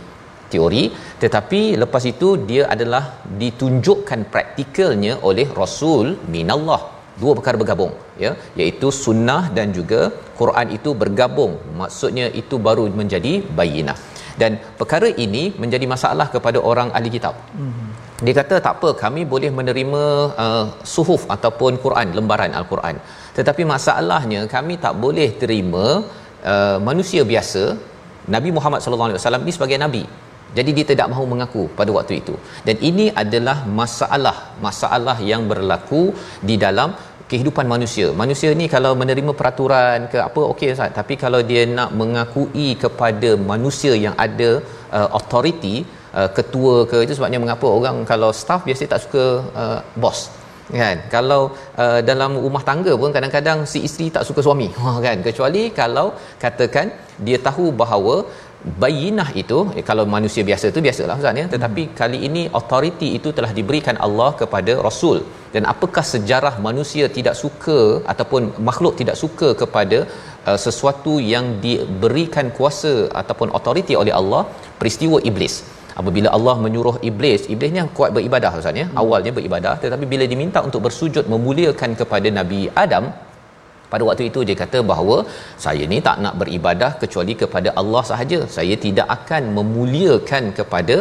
teori 0.53 0.84
tetapi 1.24 1.62
lepas 1.84 2.03
itu 2.13 2.29
dia 2.50 2.63
adalah 2.75 3.03
ditunjukkan 3.41 4.22
praktikalnya 4.34 5.13
oleh 5.29 5.48
rasul 5.62 6.08
minallah 6.36 6.81
dua 7.22 7.34
perkara 7.38 7.58
bergabung 7.62 7.93
ya 8.24 8.31
iaitu 8.60 8.88
sunnah 9.03 9.43
dan 9.58 9.67
juga 9.77 10.01
Quran 10.39 10.67
itu 10.77 10.91
bergabung 11.01 11.53
maksudnya 11.81 12.27
itu 12.41 12.58
baru 12.67 12.86
menjadi 13.01 13.34
bayinah 13.60 13.98
dan 14.41 14.51
perkara 14.79 15.09
ini 15.25 15.43
menjadi 15.63 15.85
masalah 15.93 16.27
kepada 16.35 16.59
orang 16.71 16.89
ahli 16.97 17.11
kitab. 17.15 17.35
Mm-hmm. 17.57 17.89
dia 18.25 18.33
kata 18.38 18.55
tak 18.65 18.73
apa 18.77 18.89
kami 19.03 19.21
boleh 19.33 19.50
menerima 19.59 20.01
uh, 20.43 20.65
suhuf 20.93 21.21
ataupun 21.35 21.81
Quran 21.85 22.07
lembaran 22.17 22.51
al-Quran. 22.59 22.95
Tetapi 23.38 23.63
masalahnya 23.73 24.41
kami 24.55 24.73
tak 24.85 24.95
boleh 25.05 25.29
terima 25.41 25.85
uh, 26.51 26.77
manusia 26.89 27.23
biasa 27.31 27.63
Nabi 28.35 28.50
Muhammad 28.57 28.79
sallallahu 28.83 29.09
alaihi 29.09 29.21
wasallam 29.21 29.45
ni 29.47 29.53
sebagai 29.57 29.79
nabi. 29.85 30.03
Jadi 30.57 30.69
dia 30.77 30.85
tidak 30.91 31.07
mahu 31.11 31.25
mengaku 31.31 31.63
pada 31.79 31.91
waktu 31.97 32.13
itu. 32.21 32.33
Dan 32.67 32.75
ini 32.89 33.05
adalah 33.21 33.57
masalah 33.79 34.38
masalah 34.65 35.15
yang 35.31 35.43
berlaku 35.51 36.01
di 36.50 36.55
dalam 36.65 36.91
kehidupan 37.31 37.65
manusia. 37.73 38.07
Manusia 38.21 38.50
ni 38.61 38.65
kalau 38.75 38.91
menerima 39.01 39.31
peraturan 39.39 40.07
ke 40.13 40.19
apa 40.27 40.41
okey 40.51 40.69
Ustaz, 40.75 40.91
tapi 41.00 41.13
kalau 41.23 41.41
dia 41.51 41.63
nak 41.77 41.89
mengakui 42.01 42.67
kepada 42.83 43.31
manusia 43.51 43.93
yang 44.05 44.15
ada 44.25 44.50
uh, 44.97 45.07
authority, 45.19 45.75
uh, 46.19 46.29
ketua 46.38 46.75
ke 46.91 47.00
itu 47.05 47.15
sebabnya 47.17 47.41
mengapa 47.45 47.67
orang 47.77 47.97
kalau 48.11 48.31
staff 48.41 48.63
biasa 48.67 48.91
tak 48.93 49.01
suka 49.05 49.25
uh, 49.63 49.79
bos 50.03 50.19
kan? 50.79 50.97
Kalau 51.13 51.41
uh, 51.83 52.00
dalam 52.09 52.31
rumah 52.45 52.63
tangga 52.69 52.93
pun 53.01 53.11
kadang-kadang 53.15 53.59
si 53.71 53.79
isteri 53.88 54.07
tak 54.15 54.25
suka 54.27 54.41
suami. 54.47 54.67
Kan? 55.05 55.17
Kecuali 55.27 55.63
kalau 55.81 56.07
katakan 56.43 56.88
dia 57.27 57.38
tahu 57.47 57.65
bahawa 57.81 58.15
bayinah 58.84 59.30
itu 59.41 59.60
eh, 59.77 59.84
kalau 59.89 60.03
manusia 60.15 60.44
biasa 60.50 60.65
tu 60.75 60.82
biasalah 60.88 61.15
ustaz 61.22 61.39
ya 61.41 61.46
tetapi 61.53 61.84
hmm. 61.86 61.96
kali 62.00 62.20
ini 62.27 62.44
authority 62.60 63.08
itu 63.18 63.30
telah 63.38 63.51
diberikan 63.60 63.98
Allah 64.08 64.30
kepada 64.41 64.74
rasul 64.88 65.18
dan 65.56 65.63
apakah 65.74 66.03
sejarah 66.13 66.53
manusia 66.68 67.06
tidak 67.18 67.36
suka 67.44 67.80
ataupun 68.13 68.44
makhluk 68.70 68.94
tidak 69.01 69.18
suka 69.24 69.50
kepada 69.62 70.00
uh, 70.50 70.60
sesuatu 70.65 71.15
yang 71.34 71.48
diberikan 71.65 72.50
kuasa 72.60 72.94
ataupun 73.22 73.50
authority 73.60 73.96
oleh 74.03 74.15
Allah 74.22 74.44
peristiwa 74.82 75.20
iblis 75.32 75.56
apabila 76.01 76.30
Allah 76.38 76.56
menyuruh 76.65 76.96
iblis 77.10 77.41
iblisnya 77.56 77.84
kuat 77.98 78.13
beribadah 78.18 78.53
ustaz 78.62 78.82
ya 78.84 78.88
hmm. 78.88 79.01
awalnya 79.03 79.34
beribadah 79.39 79.75
tetapi 79.86 80.08
bila 80.13 80.27
diminta 80.34 80.62
untuk 80.70 80.84
bersujud 80.88 81.25
memuliakan 81.34 81.94
kepada 82.03 82.30
nabi 82.39 82.62
Adam 82.86 83.06
pada 83.93 84.03
waktu 84.07 84.24
itu 84.29 84.39
dia 84.48 84.57
kata 84.63 84.79
bahawa 84.91 85.17
saya 85.65 85.83
ni 85.93 85.98
tak 86.07 86.17
nak 86.25 86.36
beribadah 86.41 86.91
kecuali 87.01 87.33
kepada 87.41 87.69
Allah 87.81 88.03
sahaja. 88.12 88.39
Saya 88.57 88.75
tidak 88.86 89.07
akan 89.17 89.43
memuliakan 89.57 90.43
kepada 90.60 90.98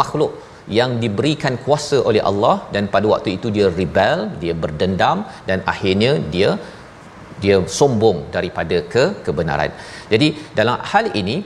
makhluk 0.00 0.32
yang 0.78 0.90
diberikan 1.02 1.54
kuasa 1.64 1.98
oleh 2.10 2.22
Allah. 2.30 2.56
Dan 2.74 2.86
pada 2.94 3.06
waktu 3.14 3.30
itu 3.36 3.50
dia 3.56 3.68
rebel 3.80 4.18
dia 4.42 4.54
berdendam 4.64 5.18
dan 5.48 5.60
akhirnya 5.74 6.12
dia 6.34 6.50
dia 7.42 7.56
sombong 7.78 8.18
daripada 8.36 8.76
ke 8.92 9.04
kebenaran. 9.26 9.70
Jadi 10.12 10.28
dalam 10.58 10.78
hal 10.90 11.06
ini 11.20 11.36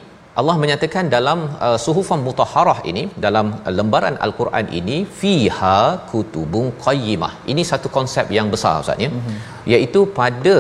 Allah 0.40 0.54
menyatakan 0.62 1.04
dalam 1.14 1.38
uh, 1.66 1.78
suhufan 1.84 2.20
mutahharah 2.26 2.76
ini 2.90 3.02
dalam 3.24 3.46
uh, 3.66 3.72
lembaran 3.78 4.16
al-Quran 4.26 4.66
ini 4.80 4.96
fiha 5.20 5.78
kutubun 6.10 6.66
qayyimah. 6.86 7.32
Ini 7.52 7.62
satu 7.70 7.88
konsep 7.96 8.26
yang 8.36 8.48
besar 8.54 8.74
ustaz 8.84 9.04
ya. 9.04 9.10
Mm-hmm. 9.14 9.36
Iaitu 9.72 10.00
pada 10.20 10.58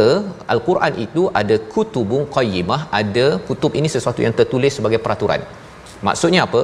al-Quran 0.54 0.94
itu 1.06 1.24
ada 1.40 1.58
kutubun 1.74 2.24
qayyimah, 2.36 2.80
ada 3.00 3.26
kutub 3.48 3.74
ini 3.80 3.90
sesuatu 3.96 4.22
yang 4.26 4.34
tertulis 4.40 4.74
sebagai 4.78 5.00
peraturan. 5.06 5.42
Maksudnya 6.08 6.42
apa? 6.48 6.62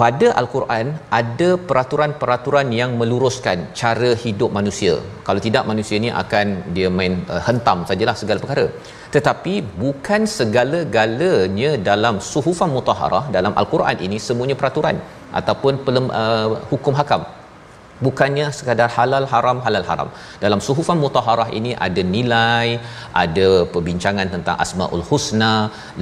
Pada 0.00 0.28
al-Quran 0.40 0.86
ada 1.18 1.48
peraturan-peraturan 1.68 2.68
yang 2.80 2.90
meluruskan 3.00 3.58
cara 3.80 4.10
hidup 4.24 4.50
manusia. 4.58 4.94
Kalau 5.26 5.40
tidak 5.46 5.64
manusia 5.70 5.96
ini 6.02 6.10
akan 6.22 6.46
dia 6.76 6.88
main 6.98 7.14
uh, 7.34 7.42
hentam 7.48 7.86
sajalah 7.90 8.16
segala 8.22 8.42
perkara. 8.44 8.66
Tetapi 9.14 9.54
bukan 9.82 10.22
segala-galanya 10.38 11.70
dalam 11.90 12.16
suhufan 12.30 12.70
mutahharah 12.76 13.24
dalam 13.36 13.54
al-Quran 13.62 13.98
ini 14.06 14.18
semuanya 14.26 14.58
peraturan 14.60 14.98
ataupun 15.40 15.74
pelem, 15.86 16.06
uh, 16.22 16.48
hukum 16.72 16.94
hakam 17.00 17.22
bukannya 18.06 18.46
sekadar 18.58 18.88
halal 18.96 19.26
haram 19.32 19.58
halal 19.66 19.86
haram. 19.90 20.08
Dalam 20.44 20.60
suhufan 20.66 20.98
mutahharah 21.04 21.48
ini 21.58 21.72
ada 21.86 22.02
nilai 22.14 22.68
ada 23.24 23.48
perbincangan 23.74 24.28
tentang 24.34 24.56
asmaul 24.64 25.04
husna. 25.10 25.54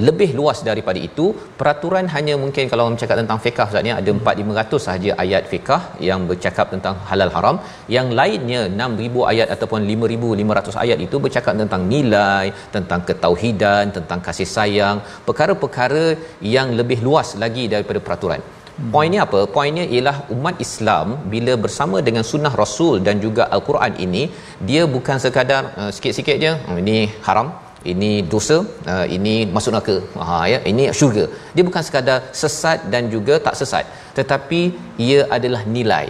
Lebih 0.07 0.29
luas 0.39 0.61
daripada 0.69 0.99
itu 1.09 1.25
peraturan 1.59 2.07
hanya 2.15 2.35
mungkin 2.43 2.71
kalau 2.71 2.85
orang 2.87 2.99
cakap 3.03 3.17
tentang 3.21 3.39
fiqh 3.45 3.61
Ustaz 3.67 3.85
ni 3.87 3.93
ada 3.99 4.11
4500 4.13 4.85
sahaja 4.85 5.11
ayat 5.25 5.43
fiqh 5.51 5.81
yang 6.09 6.21
bercakap 6.31 6.67
tentang 6.73 6.97
halal 7.11 7.31
haram. 7.35 7.57
Yang 7.97 8.09
lainnya 8.21 8.61
6000 8.71 9.29
ayat 9.31 9.47
ataupun 9.57 9.81
5500 9.93 10.83
ayat 10.83 10.99
itu 11.07 11.15
bercakap 11.25 11.53
tentang 11.63 11.83
nilai 11.93 12.45
tentang 12.75 13.01
ketauhidan 13.07 13.85
tentang 13.97 14.19
kasih 14.27 14.49
sayang 14.55 14.97
perkara-perkara 15.27 16.05
yang 16.55 16.69
lebih 16.79 16.99
luas 17.07 17.29
lagi 17.43 17.65
daripada 17.73 17.99
peraturan 18.07 18.41
Poinnya 18.93 19.19
apa? 19.25 19.39
Poinnya 19.55 19.83
ialah 19.95 20.15
umat 20.35 20.55
Islam 20.65 21.07
bila 21.33 21.53
bersama 21.65 21.97
dengan 22.07 22.23
sunnah 22.29 22.53
Rasul 22.61 22.95
dan 23.07 23.21
juga 23.25 23.43
Al-Quran 23.55 23.93
ini, 24.05 24.23
dia 24.69 24.83
bukan 24.95 25.17
sekadar 25.25 25.61
uh, 25.79 25.91
sikit-sikit 25.95 26.37
je, 26.43 26.51
oh, 26.69 26.77
ini 26.81 26.97
haram, 27.27 27.49
ini 27.91 28.11
dosa, 28.33 28.57
uh, 28.93 29.05
ini 29.17 29.35
masuk 29.55 29.71
neraka, 29.75 29.95
ha, 30.25 30.35
ya, 30.53 30.59
ini 30.71 30.83
syurga. 30.99 31.25
Dia 31.55 31.63
bukan 31.69 31.83
sekadar 31.87 32.19
sesat 32.41 32.89
dan 32.93 33.13
juga 33.13 33.37
tak 33.45 33.57
sesat. 33.61 33.85
Tetapi 34.17 34.61
ia 35.07 35.21
adalah 35.37 35.61
nilai. 35.75 36.05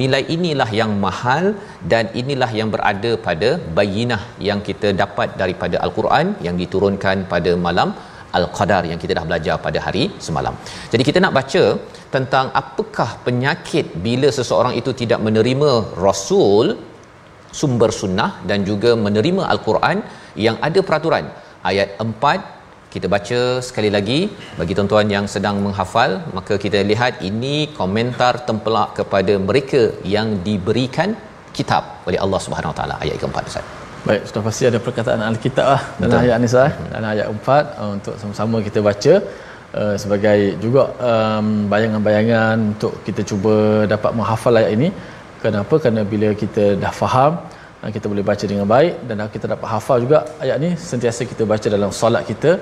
Nilai 0.00 0.22
inilah 0.36 0.70
yang 0.80 0.92
mahal 1.04 1.44
dan 1.92 2.06
inilah 2.20 2.50
yang 2.58 2.68
berada 2.74 3.12
pada 3.26 3.50
bayinah 3.78 4.22
yang 4.48 4.60
kita 4.68 4.90
dapat 5.02 5.34
daripada 5.42 5.76
Al-Quran 5.86 6.26
yang 6.46 6.56
diturunkan 6.62 7.26
pada 7.32 7.54
malam 7.66 7.90
Al-Qadar 8.38 8.82
yang 8.90 8.98
kita 9.02 9.12
dah 9.18 9.26
belajar 9.28 9.56
pada 9.66 9.78
hari 9.86 10.04
semalam. 10.26 10.54
Jadi 10.92 11.02
kita 11.08 11.18
nak 11.24 11.34
baca 11.38 11.64
tentang 12.14 12.46
apakah 12.62 13.10
penyakit 13.26 13.86
bila 14.06 14.28
seseorang 14.38 14.74
itu 14.80 14.90
tidak 15.02 15.20
menerima 15.26 15.70
rasul 16.06 16.66
sumber 17.60 17.90
sunnah 18.00 18.30
dan 18.50 18.60
juga 18.70 18.90
menerima 19.06 19.42
al-Quran 19.52 19.98
yang 20.46 20.56
ada 20.68 20.80
peraturan 20.88 21.26
ayat 21.70 21.88
4 22.06 22.94
kita 22.94 23.06
baca 23.14 23.38
sekali 23.68 23.90
lagi 23.96 24.18
bagi 24.58 24.74
tuan-tuan 24.78 25.08
yang 25.14 25.26
sedang 25.34 25.56
menghafal 25.64 26.10
maka 26.38 26.56
kita 26.64 26.80
lihat 26.90 27.22
ini 27.30 27.54
komentar 27.78 28.34
tempelak 28.50 28.90
kepada 28.98 29.34
mereka 29.48 29.82
yang 30.16 30.28
diberikan 30.48 31.10
kitab 31.58 31.82
oleh 32.10 32.20
Allah 32.26 32.42
Subhanahu 32.44 32.72
Wa 32.74 32.78
Taala 32.80 32.96
ayat 33.06 33.18
keempat 33.22 33.50
Ustaz. 33.50 33.83
Baik, 34.08 34.22
sudah 34.28 34.42
pasti 34.46 34.64
ada 34.68 34.78
perkataan 34.86 35.20
al-kitab 35.28 35.66
lah 35.72 35.82
dalam 36.00 36.18
ayat 36.24 36.36
ni 36.40 36.48
Ustaz. 36.50 36.72
Dalam 36.94 37.08
ayat 37.12 37.26
4 37.32 37.80
uh, 37.82 37.90
untuk 37.96 38.14
sama-sama 38.20 38.56
kita 38.66 38.78
baca 38.88 39.14
uh, 39.80 39.94
sebagai 40.02 40.38
juga 40.64 40.82
um, 41.10 41.46
bayangan-bayangan 41.72 42.56
untuk 42.72 42.92
kita 43.06 43.24
cuba 43.30 43.54
dapat 43.94 44.12
menghafal 44.18 44.60
ayat 44.60 44.72
ini. 44.76 44.88
Kenapa? 45.44 45.74
Kerana 45.82 46.02
bila 46.12 46.28
kita 46.42 46.64
dah 46.82 46.92
faham 47.00 47.32
uh, 47.80 47.90
kita 47.96 48.06
boleh 48.12 48.24
baca 48.30 48.44
dengan 48.52 48.68
baik 48.74 48.94
dan 49.08 49.24
kita 49.36 49.46
dapat 49.54 49.68
hafal 49.72 49.98
juga 50.04 50.18
ayat 50.44 50.56
ni 50.64 50.70
sentiasa 50.90 51.24
kita 51.32 51.48
baca 51.52 51.66
dalam 51.76 51.90
solat 52.00 52.24
kita. 52.32 52.52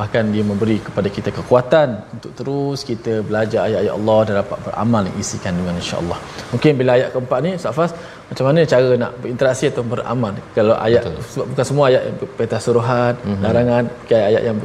Bahkan 0.00 0.24
dia 0.34 0.44
memberi 0.50 0.78
kepada 0.86 1.08
kita 1.16 1.30
kekuatan 1.38 1.88
untuk 2.14 2.32
terus 2.38 2.80
kita 2.90 3.12
belajar 3.28 3.60
ayat-ayat 3.68 3.94
Allah 3.98 4.18
dan 4.28 4.34
dapat 4.42 4.58
beramal 4.64 5.04
isi 5.22 5.36
kandungan 5.44 5.76
insya-Allah. 5.82 6.18
Mungkin 6.54 6.72
bila 6.80 6.92
ayat 6.98 7.10
keempat 7.12 7.40
ni 7.48 7.52
Safas 7.66 7.92
macam 8.31 8.43
mana 8.47 8.59
cara 8.63 8.95
nak 8.95 9.11
berinteraksi 9.19 9.65
atau 9.67 9.83
beramal 9.83 10.31
kalau 10.55 10.75
ayat 10.79 11.03
Betul. 11.03 11.23
sebab 11.31 11.45
bukan 11.51 11.65
semua 11.67 11.85
ayat 11.91 12.01
perintah 12.37 12.59
suruhan 12.63 13.13
mm-hmm. 13.19 13.43
larangan 13.43 13.83
kayak 14.07 14.25
ayat 14.31 14.41
yang 14.47 14.57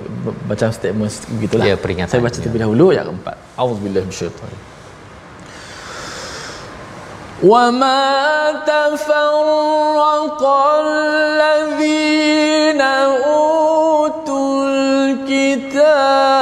macam 0.46 0.68
statement 0.70 1.12
begitulah 1.34 1.66
ya, 1.66 1.74
peringatan, 1.74 2.12
saya 2.12 2.22
baca 2.22 2.38
terlebih 2.38 2.60
ya. 2.60 2.64
dahulu 2.64 2.84
ayat 2.94 3.04
keempat 3.10 3.36
auzubillahi 3.58 4.06
minasyaitanir 4.06 4.60
وما 7.36 8.08
تفرق 8.64 10.40
الذين 10.80 12.80
أوتوا 12.80 14.64
الكتاب 14.64 16.39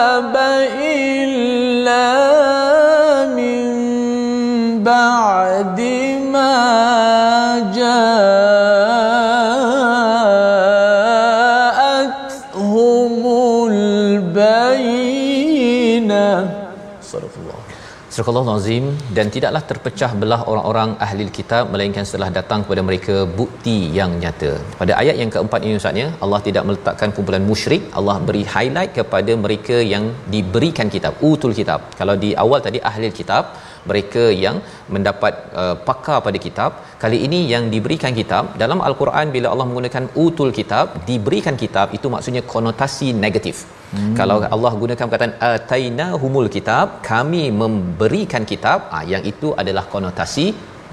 Astagfirullahalazim 18.19 18.85
dan 19.17 19.27
tidaklah 19.33 19.61
terpecah 19.69 20.09
belah 20.21 20.39
orang-orang 20.51 20.89
ahli 21.05 21.25
kitab 21.37 21.63
melainkan 21.73 22.03
setelah 22.07 22.27
datang 22.37 22.59
kepada 22.63 22.81
mereka 22.87 23.15
bukti 23.39 23.75
yang 23.97 24.11
nyata. 24.21 24.51
Pada 24.79 24.93
ayat 25.01 25.15
yang 25.21 25.31
keempat 25.35 25.59
ini 25.65 25.79
ustaznya, 25.79 26.07
Allah 26.25 26.39
tidak 26.47 26.63
meletakkan 26.67 27.15
kumpulan 27.15 27.45
musyrik, 27.51 27.83
Allah 27.99 28.17
beri 28.27 28.43
highlight 28.55 28.91
kepada 28.99 29.31
mereka 29.45 29.77
yang 29.93 30.05
diberikan 30.35 30.91
kitab, 30.95 31.15
utul 31.29 31.55
kitab. 31.59 31.79
Kalau 32.01 32.17
di 32.23 32.31
awal 32.43 32.59
tadi 32.67 32.81
ahli 32.91 33.15
kitab, 33.21 33.55
mereka 33.89 34.23
yang 34.43 34.59
mendapat 34.95 35.33
uh, 35.61 35.75
pakar 35.89 36.19
pada 36.27 36.39
kitab, 36.47 36.71
kali 37.03 37.19
ini 37.27 37.41
yang 37.53 37.65
diberikan 37.75 38.11
kitab 38.21 38.59
dalam 38.63 38.81
al-Quran 38.89 39.31
bila 39.35 39.47
Allah 39.55 39.67
menggunakan 39.71 40.11
utul 40.25 40.51
kitab, 40.59 41.07
diberikan 41.11 41.55
kitab 41.63 41.95
itu 41.99 42.09
maksudnya 42.15 42.43
konotasi 42.55 43.09
negatif 43.25 43.78
hmm. 43.95 44.15
kalau 44.19 44.37
Allah 44.55 44.71
gunakan 44.81 45.05
perkataan 45.09 45.35
ataina 45.51 46.07
humul 46.23 46.49
kitab 46.55 46.99
kami 47.11 47.43
memberikan 47.61 48.45
kitab 48.51 48.89
ah 48.97 49.03
yang 49.13 49.23
itu 49.31 49.49
adalah 49.61 49.85
konotasi 49.93 50.45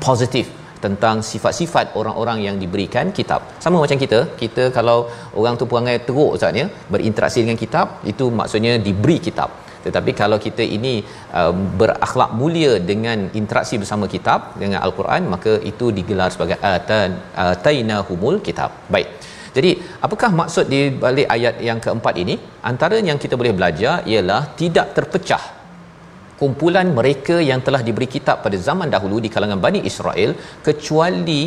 positif 0.07 0.47
tentang 0.85 1.17
sifat-sifat 1.29 1.87
orang-orang 1.99 2.39
yang 2.47 2.57
diberikan 2.63 3.07
kitab. 3.19 3.41
Sama 3.65 3.77
macam 3.83 3.99
kita, 4.03 4.19
kita 4.43 4.65
kalau 4.77 4.99
orang 5.41 5.55
tu 5.61 5.65
perangai 5.71 5.97
teruk 6.07 6.31
ustaz 6.37 6.61
ya, 6.63 6.67
berinteraksi 6.93 7.39
dengan 7.45 7.59
kitab, 7.63 7.87
itu 8.13 8.25
maksudnya 8.41 8.73
diberi 8.87 9.17
kitab 9.29 9.51
tetapi 9.87 10.11
kalau 10.21 10.39
kita 10.47 10.65
ini 10.77 10.95
uh, 11.41 11.53
berakhlak 11.81 12.31
mulia 12.41 12.73
dengan 12.91 13.19
interaksi 13.41 13.75
bersama 13.83 14.07
kitab 14.15 14.59
dengan 14.63 14.81
al-Quran 14.87 15.31
maka 15.35 15.53
itu 15.71 15.89
digelar 15.99 16.29
sebagai 16.35 16.59
atan 16.75 17.11
atainahumul 17.47 18.39
kitab 18.49 18.73
baik 18.95 19.09
jadi 19.57 19.71
apakah 20.07 20.31
maksud 20.41 20.65
di 20.73 20.81
balik 21.05 21.29
ayat 21.35 21.55
yang 21.69 21.79
keempat 21.85 22.15
ini? 22.23 22.35
Antara 22.71 22.97
yang 23.09 23.19
kita 23.23 23.35
boleh 23.41 23.55
belajar 23.59 23.95
ialah 24.13 24.43
tidak 24.61 24.89
terpecah 24.97 25.45
kumpulan 26.41 26.89
mereka 26.99 27.37
yang 27.51 27.61
telah 27.67 27.81
diberi 27.87 28.09
kitab 28.15 28.37
pada 28.45 28.57
zaman 28.67 28.89
dahulu 28.95 29.17
di 29.25 29.29
kalangan 29.35 29.61
Bani 29.67 29.81
Israel 29.91 30.31
kecuali 30.67 31.43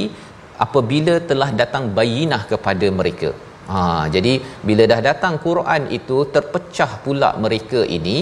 apabila 0.66 1.16
telah 1.30 1.50
datang 1.62 1.84
bayinah 1.98 2.42
kepada 2.52 2.90
mereka. 3.00 3.30
Ha, 3.72 3.80
jadi 4.16 4.34
bila 4.68 4.84
dah 4.92 5.02
datang 5.10 5.34
Quran 5.46 5.82
itu 5.98 6.18
terpecah 6.36 6.92
pula 7.06 7.30
mereka 7.44 7.82
ini. 7.98 8.18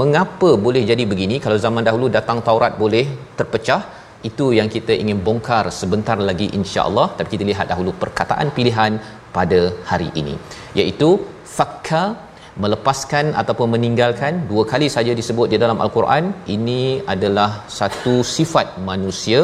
Mengapa 0.00 0.50
boleh 0.66 0.82
jadi 0.90 1.04
begini? 1.12 1.38
Kalau 1.44 1.58
zaman 1.64 1.82
dahulu 1.88 2.06
datang 2.18 2.38
Taurat 2.48 2.74
boleh 2.82 3.06
terpecah 3.38 3.82
itu 4.28 4.44
yang 4.58 4.68
kita 4.74 4.92
ingin 5.02 5.18
bongkar 5.26 5.64
sebentar 5.78 6.16
lagi 6.28 6.46
insya-Allah 6.58 7.06
tapi 7.18 7.28
kita 7.34 7.44
lihat 7.50 7.66
dahulu 7.72 7.90
perkataan 8.02 8.54
pilihan 8.56 8.92
pada 9.36 9.60
hari 9.90 10.08
ini 10.20 10.34
iaitu 10.80 11.10
fakka 11.56 12.04
melepaskan 12.62 13.26
ataupun 13.40 13.68
meninggalkan 13.74 14.32
dua 14.50 14.64
kali 14.72 14.88
saja 14.94 15.12
disebut 15.20 15.46
di 15.52 15.58
dalam 15.62 15.78
al-Quran 15.84 16.24
ini 16.56 16.82
adalah 17.14 17.50
satu 17.78 18.14
sifat 18.34 18.76
manusia 18.90 19.40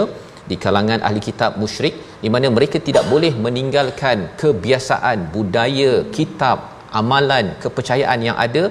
di 0.51 0.57
kalangan 0.65 1.01
ahli 1.07 1.21
kitab 1.29 1.53
musyrik 1.63 1.95
di 2.25 2.29
mana 2.35 2.49
mereka 2.57 2.79
tidak 2.89 3.05
boleh 3.13 3.33
meninggalkan 3.47 4.19
kebiasaan 4.43 5.19
budaya 5.35 5.93
kitab 6.17 6.59
amalan 7.01 7.47
kepercayaan 7.63 8.21
yang 8.29 8.37
ada 8.47 8.63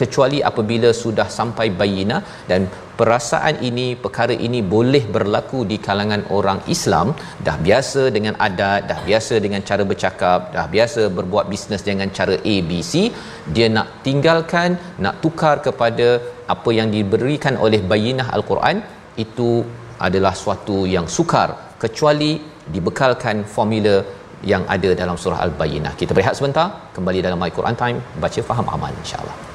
kecuali 0.00 0.38
apabila 0.50 0.90
sudah 1.02 1.26
sampai 1.38 1.66
bayina 1.80 2.18
dan 2.50 2.68
perasaan 3.00 3.56
ini 3.68 3.86
perkara 4.04 4.34
ini 4.46 4.60
boleh 4.74 5.02
berlaku 5.14 5.60
di 5.70 5.76
kalangan 5.86 6.22
orang 6.38 6.60
Islam 6.74 7.16
dah 7.46 7.56
biasa 7.66 8.02
dengan 8.16 8.34
adat 8.48 8.80
dah 8.90 9.00
biasa 9.08 9.34
dengan 9.44 9.62
cara 9.70 9.84
bercakap 9.90 10.52
dah 10.56 10.66
biasa 10.74 11.02
berbuat 11.18 11.46
bisnes 11.52 11.84
dengan 11.88 12.10
cara 12.18 12.36
ABC 12.54 12.94
dia 13.56 13.68
nak 13.76 13.88
tinggalkan 14.06 14.76
nak 15.04 15.16
tukar 15.24 15.56
kepada 15.66 16.08
apa 16.54 16.70
yang 16.78 16.90
diberikan 16.96 17.56
oleh 17.66 17.80
bayinah 17.92 18.28
al-Quran 18.38 18.78
itu 19.24 19.50
adalah 20.08 20.34
suatu 20.44 20.78
yang 20.94 21.08
sukar 21.16 21.48
kecuali 21.84 22.32
dibekalkan 22.74 23.36
formula 23.56 23.96
yang 24.52 24.64
ada 24.74 24.90
dalam 24.96 25.16
surah 25.22 25.40
Al-Bayyinah. 25.46 25.92
Kita 26.00 26.16
berehat 26.16 26.36
sebentar, 26.38 26.66
kembali 26.96 27.20
dalam 27.20 27.40
My 27.42 27.52
Quran 27.58 27.76
Time, 27.76 28.00
baca 28.24 28.40
faham 28.50 28.68
amal 28.76 28.92
insya-Allah. 29.02 29.49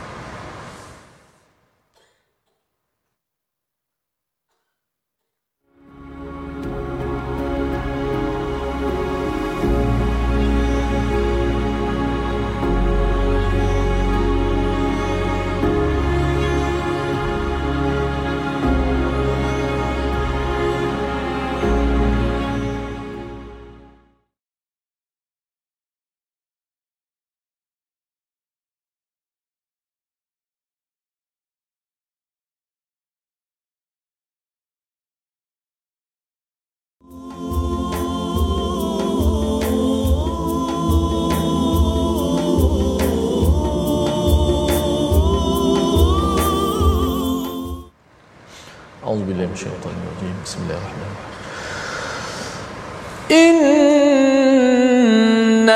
الشيطان 49.56 49.96
الرجيم. 50.04 50.36
بسم 50.46 50.60
الله 50.64 50.78
الرحمن 50.78 51.10
الرحيم. 51.16 51.34
إن 53.32 55.70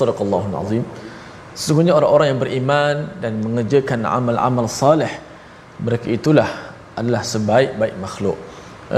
Sadaqallahul 0.00 0.56
Azim. 0.62 0.84
Sesungguhnya 1.58 1.92
orang-orang 1.98 2.26
yang 2.32 2.40
beriman 2.44 2.96
dan 3.22 3.32
mengerjakan 3.44 4.00
amal-amal 4.18 4.66
saleh 4.80 5.12
mereka 5.86 6.08
itulah 6.18 6.50
adalah 7.00 7.22
sebaik-baik 7.32 7.96
makhluk. 8.04 8.38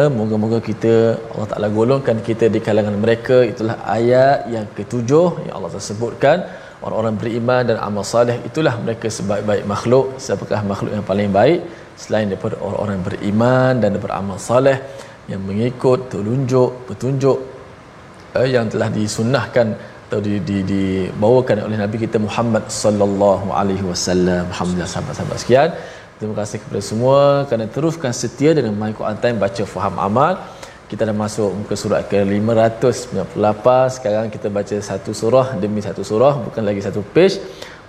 Eh, 0.00 0.08
moga-moga 0.18 0.58
kita 0.68 0.94
Allah 1.32 1.48
Taala 1.52 1.68
golongkan 1.78 2.16
kita 2.28 2.48
di 2.54 2.60
kalangan 2.66 2.96
mereka 3.04 3.44
itulah 3.52 3.76
ayat 3.96 4.48
yang 4.54 4.66
ketujuh 4.76 5.26
yang 5.44 5.54
Allah 5.58 5.68
tersebutkan 5.76 6.36
orang-orang 6.84 7.16
beriman 7.20 7.62
dan 7.68 7.76
amal 7.76 8.00
saleh 8.12 8.36
itulah 8.48 8.72
mereka 8.84 9.12
sebaik-baik 9.16 9.64
makhluk 9.72 10.16
siapakah 10.24 10.60
makhluk 10.70 10.92
yang 10.96 11.04
paling 11.10 11.28
baik 11.38 11.60
selain 12.02 12.26
daripada 12.32 12.56
orang-orang 12.64 13.04
beriman 13.08 13.72
dan 13.84 14.00
beramal 14.04 14.38
saleh 14.40 14.80
yang 15.30 15.44
mengikut 15.48 16.08
telunjuk 16.12 16.70
petunjuk 16.88 17.38
eh, 18.40 18.48
yang 18.48 18.72
telah 18.72 18.88
disunnahkan 18.88 19.76
atau 20.12 20.20
di, 20.29 20.35
di, 20.48 20.59
dibawakan 20.70 21.59
oleh 21.66 21.79
Nabi 21.83 21.96
kita 22.05 22.16
Muhammad 22.25 22.64
sallallahu 22.68 23.46
alaihi 23.59 23.85
wasallam. 23.90 24.42
Alhamdulillah 24.53 24.90
sahabat-sahabat 24.94 25.38
sekian. 25.42 25.68
Terima 26.18 26.35
kasih 26.40 26.59
kepada 26.62 26.83
semua 26.88 27.20
kerana 27.48 27.66
teruskan 27.77 28.12
setia 28.18 28.51
dengan 28.59 28.77
My 28.81 28.92
Quran 28.98 29.16
Time 29.22 29.40
baca 29.44 29.62
faham 29.75 29.96
amal. 30.09 30.35
Kita 30.90 31.09
dah 31.09 31.16
masuk 31.22 31.48
muka 31.61 31.75
surat 31.83 32.03
ke 32.11 32.20
598. 32.29 33.96
Sekarang 33.96 34.29
kita 34.35 34.53
baca 34.59 34.77
satu 34.90 35.16
surah 35.20 35.46
demi 35.62 35.81
satu 35.88 36.05
surah, 36.11 36.35
bukan 36.44 36.62
lagi 36.68 36.85
satu 36.88 37.01
page 37.14 37.40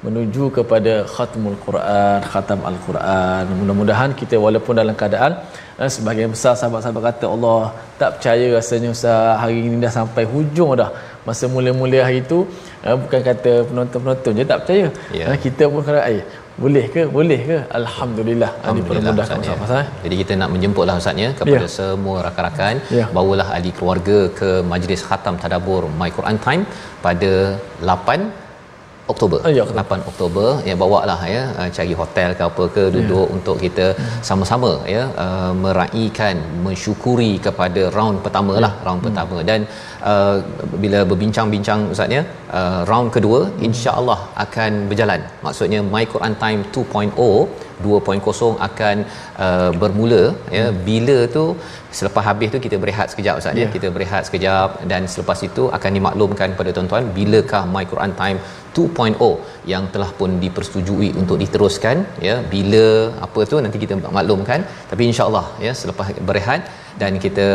menuju 0.05 0.43
kepada 0.57 0.93
khatmul 1.15 1.59
Quran, 1.65 2.19
khatam 2.31 2.59
al-Quran. 2.71 3.43
Mudah-mudahan 3.59 4.11
kita 4.21 4.35
walaupun 4.45 4.79
dalam 4.81 4.95
keadaan 5.01 5.31
eh, 5.81 5.89
sebahagian 5.95 6.31
besar 6.35 6.53
sahabat-sahabat 6.61 7.03
kata 7.09 7.25
Allah 7.35 7.61
tak 7.99 8.09
percaya 8.15 8.47
rasanya 8.57 8.89
Ustaz 8.95 9.39
hari 9.43 9.59
ini 9.67 9.75
dah 9.85 9.93
sampai 9.99 10.23
hujung 10.33 10.71
dah 10.81 10.89
masa 11.27 11.45
mula-mula 11.55 11.99
hari 12.07 12.19
itu 12.25 12.39
uh, 12.87 12.95
bukan 13.01 13.19
kata 13.29 13.51
penonton-penonton 13.69 14.31
je 14.39 14.45
tak 14.51 14.57
percaya 14.63 14.87
Ya. 15.19 15.25
uh, 15.31 15.37
kita 15.45 15.63
pun 15.73 15.81
kata 15.87 16.01
eh 16.15 16.23
boleh 16.63 16.85
ke 16.93 17.01
boleh 17.17 17.39
ke 17.49 17.55
alhamdulillah 17.79 18.49
Ah, 18.55 18.59
Alhamdulillah, 18.63 19.01
dipermudahkan 19.01 19.37
Ustaz, 19.41 19.53
ya. 19.57 19.63
Ustaz 19.67 19.85
Jadi 20.05 20.15
kita 20.21 20.33
nak 20.41 20.49
menjemputlah 20.53 20.95
Ustaz 21.01 21.15
ya 21.23 21.29
kepada 21.39 21.65
Ya. 21.67 21.73
semua 21.77 22.17
rakan-rakan 22.27 22.75
Ya. 22.99 23.05
bawalah 23.17 23.47
ahli 23.57 23.71
keluarga 23.77 24.17
ke 24.39 24.49
majlis 24.73 25.01
khatam 25.09 25.35
tadabbur 25.43 25.81
My 26.01 26.09
Quran 26.17 26.37
Time 26.45 26.63
pada 27.05 27.31
8 27.81 28.42
Oktober. 29.11 29.39
Oh, 29.47 29.51
ya, 29.57 29.63
8 29.67 30.09
Oktober 30.11 30.47
ya 30.67 30.75
bawa 30.81 30.99
lah 31.09 31.19
ya 31.35 31.41
uh, 31.59 31.69
cari 31.77 31.93
hotel 32.01 32.29
ke 32.37 32.43
apa 32.49 32.63
ke 32.75 32.83
duduk 32.95 33.25
ya. 33.27 33.33
untuk 33.35 33.57
kita 33.63 33.85
sama-sama 34.29 34.71
ya 34.95 35.03
uh, 35.23 35.51
meraihkan 35.63 36.37
mensyukuri 36.65 37.31
kepada 37.47 37.83
round 37.97 38.17
pertama 38.25 38.53
lah 38.65 38.73
round 38.85 39.01
hmm. 39.01 39.07
pertama 39.07 39.37
dan 39.49 39.59
uh, 40.11 40.37
bila 40.83 41.01
berbincang-bincang 41.11 41.81
ustaz 41.95 42.15
ya 42.17 42.23
uh, 42.59 42.81
round 42.91 43.11
kedua 43.17 43.41
hmm. 43.43 43.67
insya-Allah 43.69 44.19
akan 44.45 44.71
berjalan. 44.91 45.21
Maksudnya 45.47 45.81
My 45.93 46.05
Quran 46.15 46.35
Time 46.45 46.63
2.0 46.71 47.11
2.0 47.83 48.49
akan 48.67 48.97
uh, 49.45 49.71
bermula 49.81 50.23
ya 50.57 50.65
hmm. 50.67 50.77
bila 50.87 51.17
tu 51.35 51.45
selepas 51.99 52.23
habis 52.29 52.49
tu 52.53 52.59
kita 52.65 52.77
berehat 52.83 53.07
sekejap 53.11 53.35
ustaz 53.41 53.53
yeah. 53.59 53.69
ya 53.69 53.73
kita 53.75 53.87
berehat 53.95 54.23
sekejap 54.27 54.69
dan 54.91 55.01
selepas 55.13 55.39
itu 55.49 55.63
akan 55.77 55.91
dimaklumkan 55.97 56.49
pada 56.59 56.71
tuan-tuan 56.75 57.05
bilakah 57.17 57.63
My 57.75 57.85
Quran 57.91 58.13
Time 58.21 58.39
2.0 58.77 59.69
yang 59.73 59.83
telah 59.93 60.09
pun 60.19 60.29
dipersetujui 60.43 61.09
untuk 61.21 61.37
diteruskan 61.43 61.97
ya. 62.27 62.35
Bila 62.53 62.85
apa 63.27 63.41
tu 63.51 63.57
nanti 63.65 63.79
kita 63.83 63.97
maklumkan. 64.19 64.61
Tapi 64.91 65.03
insyaallah 65.11 65.45
ya 65.65 65.73
selepas 65.81 66.07
berehat 66.29 66.63
dan 67.01 67.19
kita 67.25 67.47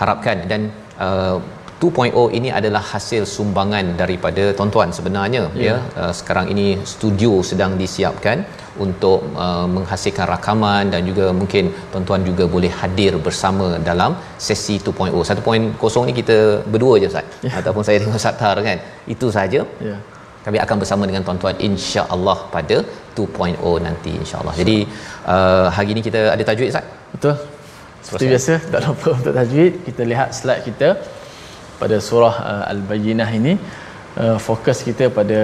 harapkan. 0.00 0.38
Dan 0.52 0.62
uh, 1.06 1.38
2.0 1.82 2.36
ini 2.38 2.48
adalah 2.58 2.82
hasil 2.92 3.22
sumbangan 3.34 3.84
daripada 4.00 4.42
tuan-tuan 4.56 4.90
sebenarnya 4.96 5.42
yeah. 5.66 5.66
ya. 5.68 5.76
Uh, 6.00 6.12
sekarang 6.18 6.46
ini 6.54 6.66
studio 6.92 7.32
sedang 7.50 7.72
disiapkan 7.82 8.44
untuk 8.84 9.20
uh, 9.44 9.66
menghasilkan 9.76 10.26
rakaman 10.34 10.92
dan 10.92 11.02
juga 11.08 11.26
mungkin 11.40 11.72
tuan-tuan 11.92 12.22
juga 12.28 12.44
boleh 12.54 12.72
hadir 12.80 13.12
bersama 13.26 13.66
dalam 13.88 14.12
sesi 14.46 14.76
2.0 14.88 15.24
1.0 15.32 16.06
ni 16.08 16.14
kita 16.20 16.38
berdua 16.72 16.94
je 17.02 17.08
Ustaz. 17.12 17.26
Yeah. 17.46 17.58
ataupun 17.60 17.82
saya 17.88 17.98
dengan 18.04 18.20
Sattar 18.24 18.56
kan. 18.68 18.78
Itu 19.16 19.28
saja. 19.38 19.62
Yeah. 19.88 20.00
Kami 20.46 20.58
akan 20.64 20.76
bersama 20.82 21.04
dengan 21.08 21.22
tuan-tuan 21.26 21.56
insya-Allah 21.68 22.38
pada 22.54 22.76
2.0 23.16 23.86
nanti 23.86 24.12
insya-Allah. 24.22 24.54
Jadi 24.60 24.76
uh, 25.34 25.66
hari 25.76 25.88
ini 25.94 26.02
kita 26.08 26.20
ada 26.34 26.44
tajwid 26.50 26.70
Ustaz? 26.72 26.86
Betul. 27.14 27.34
Seperti 28.06 28.26
biasa 28.32 28.52
tak 28.72 28.80
lupa 28.86 29.08
untuk 29.18 29.34
tajwid. 29.38 29.72
Kita 29.86 30.02
lihat 30.12 30.28
slide 30.38 30.64
kita 30.68 30.88
pada 31.82 31.96
surah 32.08 32.34
uh, 32.52 32.64
al-bayyinah 32.72 33.30
ini. 33.40 33.54
Uh, 34.20 34.36
fokus 34.46 34.78
kita 34.86 35.04
pada 35.18 35.40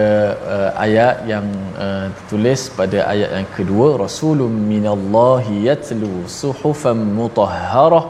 uh, 0.54 0.70
ayat 0.84 1.16
yang 1.32 1.46
uh, 1.84 2.06
tertulis 2.16 2.60
pada 2.78 2.98
ayat 3.12 3.30
yang 3.38 3.48
kedua. 3.58 3.86
Rasulun 4.04 4.54
minallahi 4.72 5.56
yatlu 5.68 6.10
suhufan 6.40 6.98
mutahharah 7.18 8.04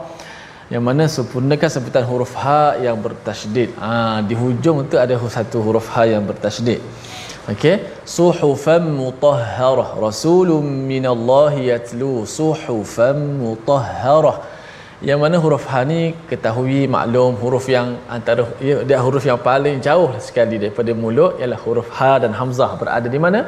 yang 0.73 0.83
mana 0.87 1.03
sempurnakan 1.07 1.69
sebutan 1.75 2.03
huruf 2.09 2.33
ha 2.43 2.75
yang 2.85 2.97
bertasydid. 3.05 3.69
Ha, 3.79 4.19
di 4.29 4.35
hujung 4.41 4.83
tu 4.91 4.95
ada 5.03 5.15
satu 5.35 5.63
huruf 5.65 5.87
ha 5.95 6.03
yang 6.13 6.23
bertasydid. 6.29 6.83
Okey. 7.51 7.75
Suhufan 8.03 8.83
mutahharah. 8.99 9.95
Rasulun 10.05 10.67
minallahi 10.91 11.71
yatlu 11.71 12.27
suhufan 12.37 13.39
mutahharah. 13.43 14.37
Yang 15.07 15.19
mana 15.23 15.35
huruf 15.43 15.63
ha 15.71 15.81
ni 15.91 16.01
ketahui 16.29 16.81
maklum 16.95 17.33
huruf 17.43 17.65
yang 17.75 17.87
antara 18.15 18.43
ya, 18.69 18.83
dia 18.89 18.99
huruf 19.05 19.23
yang 19.29 19.39
paling 19.49 19.77
jauh 19.87 20.09
sekali 20.27 20.57
daripada 20.63 20.91
mulut 21.03 21.39
ialah 21.39 21.59
huruf 21.65 21.87
ha 21.97 22.11
dan 22.23 22.35
hamzah. 22.39 22.71
Berada 22.81 23.07
di 23.15 23.19
mana? 23.25 23.41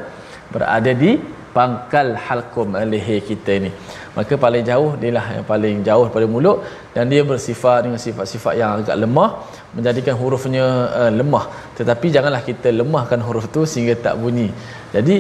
Berada 0.54 0.92
di 1.04 1.12
pangkal 1.56 2.08
halqum 2.26 2.78
leher 2.92 3.20
kita 3.30 3.54
ni. 3.66 3.72
Maka 4.18 4.34
paling 4.44 4.64
jauh 4.70 4.92
dia 5.02 5.12
lah 5.18 5.26
yang 5.36 5.46
paling 5.52 5.76
jauh 5.88 6.04
daripada 6.06 6.28
mulut 6.34 6.58
dan 6.96 7.04
dia 7.12 7.22
bersifat 7.32 7.86
dengan 7.86 8.00
sifat-sifat 8.06 8.54
yang 8.62 8.70
agak 8.78 8.98
lemah 9.04 9.30
menjadikan 9.76 10.16
hurufnya 10.22 10.66
uh, 11.00 11.12
lemah. 11.20 11.46
Tetapi 11.78 12.08
janganlah 12.16 12.42
kita 12.50 12.70
lemahkan 12.80 13.20
huruf 13.28 13.46
tu 13.56 13.64
sehingga 13.72 13.96
tak 14.06 14.16
bunyi. 14.22 14.50
Jadi 14.96 15.16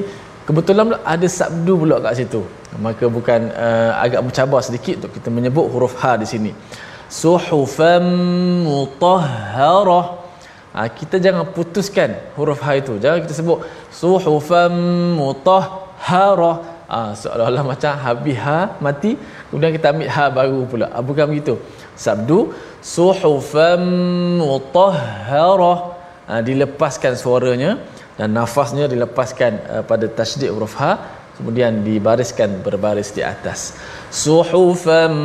kebetulan 0.47 0.97
ada 1.15 1.27
sabdu 1.39 1.73
pula 1.81 1.97
kat 2.05 2.13
situ. 2.21 2.41
Maka 2.85 3.05
bukan 3.17 3.49
uh, 3.65 3.91
agak 4.05 4.21
mencabar 4.27 4.61
sedikit 4.67 4.93
untuk 5.01 5.11
kita 5.17 5.29
menyebut 5.37 5.65
huruf 5.73 5.93
ha 6.01 6.13
di 6.23 6.27
sini. 6.33 6.51
Suhufan 7.09 8.05
mutahharah. 8.69 10.07
Ha, 10.69 10.85
kita 10.85 11.17
jangan 11.17 11.49
putuskan 11.55 12.13
huruf 12.37 12.61
ha 12.65 12.77
itu. 12.77 12.93
Jangan 13.01 13.25
kita 13.25 13.33
sebut 13.33 13.65
suhufan 13.89 14.73
mutahharah 15.17 15.88
ha, 15.99 17.13
seolah-olah 17.13 17.63
macam 17.63 17.93
habis 17.99 18.37
ha 18.41 18.79
mati. 18.81 19.13
Kemudian 19.49 19.71
kita 19.75 19.93
ambil 19.93 20.09
ha 20.09 20.25
baru 20.31 20.59
pula. 20.65 20.87
Ha, 20.89 21.03
bukan 21.03 21.25
begitu? 21.29 21.59
Sabdu 21.93 22.55
suhufan 22.81 23.83
mutahharah. 24.39 25.99
Ha, 26.29 26.45
dilepaskan 26.45 27.17
suaranya 27.17 27.81
dan 28.13 28.35
nafasnya 28.37 28.85
dilepaskan 28.85 29.51
uh, 29.65 29.83
pada 29.87 30.05
tasydid 30.05 30.53
huruf 30.53 30.77
ha 30.77 31.17
kemudian 31.39 31.81
dibariskan 31.87 32.59
berbaris 32.59 33.15
di 33.15 33.23
atas. 33.23 33.79
Suhufan 34.11 35.15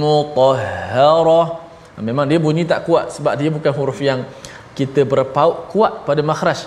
mutahharah. 0.00 1.68
Memang 2.00 2.24
dia 2.30 2.40
bunyi 2.40 2.64
tak 2.64 2.88
kuat 2.88 3.12
sebab 3.12 3.36
dia 3.36 3.52
bukan 3.52 3.72
huruf 3.74 3.98
yang 4.00 4.24
kita 4.72 5.04
berpaut 5.04 5.68
kuat 5.68 6.08
pada 6.08 6.24
makhraj. 6.24 6.66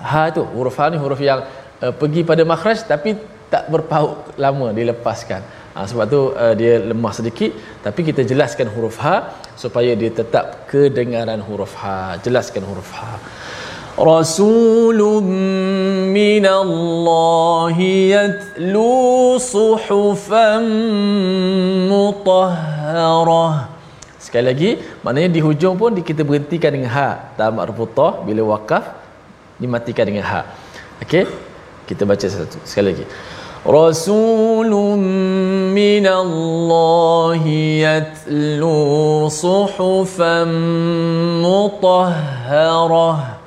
Ha 0.00 0.32
tu 0.34 0.42
huruf 0.42 0.80
ha 0.80 0.88
ni 0.88 0.96
huruf 0.96 1.20
yang 1.20 1.44
uh, 1.84 1.92
pergi 2.00 2.20
pada 2.30 2.42
makhraj 2.52 2.78
tapi 2.92 3.18
tak 3.52 3.68
berpaut 3.68 4.32
lama 4.40 4.72
dilepaskan. 4.72 5.42
Ha, 5.72 5.88
sebab 5.88 6.04
tu 6.14 6.20
uh, 6.36 6.54
dia 6.60 6.80
lemah 6.90 7.12
sedikit 7.16 7.52
tapi 7.84 8.00
kita 8.08 8.28
jelaskan 8.28 8.68
huruf 8.74 8.96
ha 9.04 9.40
supaya 9.56 9.96
dia 9.96 10.12
tetap 10.20 10.68
kedengaran 10.70 11.40
huruf 11.48 11.72
ha. 11.80 12.16
Jelaskan 12.24 12.62
huruf 12.68 12.90
ha. 12.96 13.16
Rasulun 13.92 15.28
minallahi 16.16 17.88
yatlu 18.16 19.36
suhufan 19.36 20.64
mutahharah. 21.92 23.68
Sekali 24.16 24.44
lagi, 24.48 24.70
maknanya 25.04 25.28
di 25.36 25.40
hujung 25.44 25.76
pun 25.76 25.92
kita 25.92 26.24
berhentikan 26.24 26.72
dengan 26.72 26.88
ha. 26.96 27.36
Tamak 27.36 27.68
rebutah 27.68 28.24
bila 28.24 28.56
wakaf 28.56 28.96
dimatikan 29.60 30.04
dengan 30.08 30.24
ha. 30.24 30.40
Okey, 31.04 31.28
kita 31.86 32.06
baca 32.06 32.26
satu 32.26 32.58
sekali 32.62 32.94
lagi. 32.94 33.04
Rasulun 33.62 35.02
min 35.70 36.02
Allah 36.02 37.42
yatlu 37.46 39.30
suhufan 39.30 40.50
mutahharah. 41.42 43.38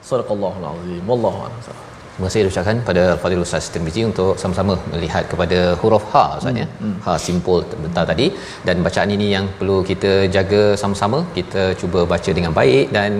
Sadaqallahul 0.00 0.64
azim. 0.64 1.04
Wallahu 1.04 1.36
a'lam. 1.44 1.85
Terima 2.16 2.28
kasih 2.28 2.50
ucapkan 2.50 2.78
pada 2.88 3.02
Fadil 3.22 3.42
Ustaz 3.44 3.64
Tirmizi 3.72 4.02
untuk 4.10 4.30
sama-sama 4.42 4.74
melihat 4.92 5.24
kepada 5.32 5.58
huruf 5.80 6.04
ha 6.12 6.22
Ustaz 6.38 6.60
ya. 6.60 6.66
Hmm, 6.68 6.84
hmm. 6.84 6.94
Ha 7.06 7.16
simpul 7.24 7.58
bentar 7.82 8.04
tadi 8.10 8.26
dan 8.66 8.76
bacaan 8.86 9.10
ini 9.16 9.26
yang 9.34 9.46
perlu 9.58 9.76
kita 9.90 10.12
jaga 10.36 10.62
sama-sama. 10.82 11.18
Kita 11.36 11.62
cuba 11.80 12.02
baca 12.12 12.30
dengan 12.38 12.54
baik 12.60 12.86
dan 12.96 13.12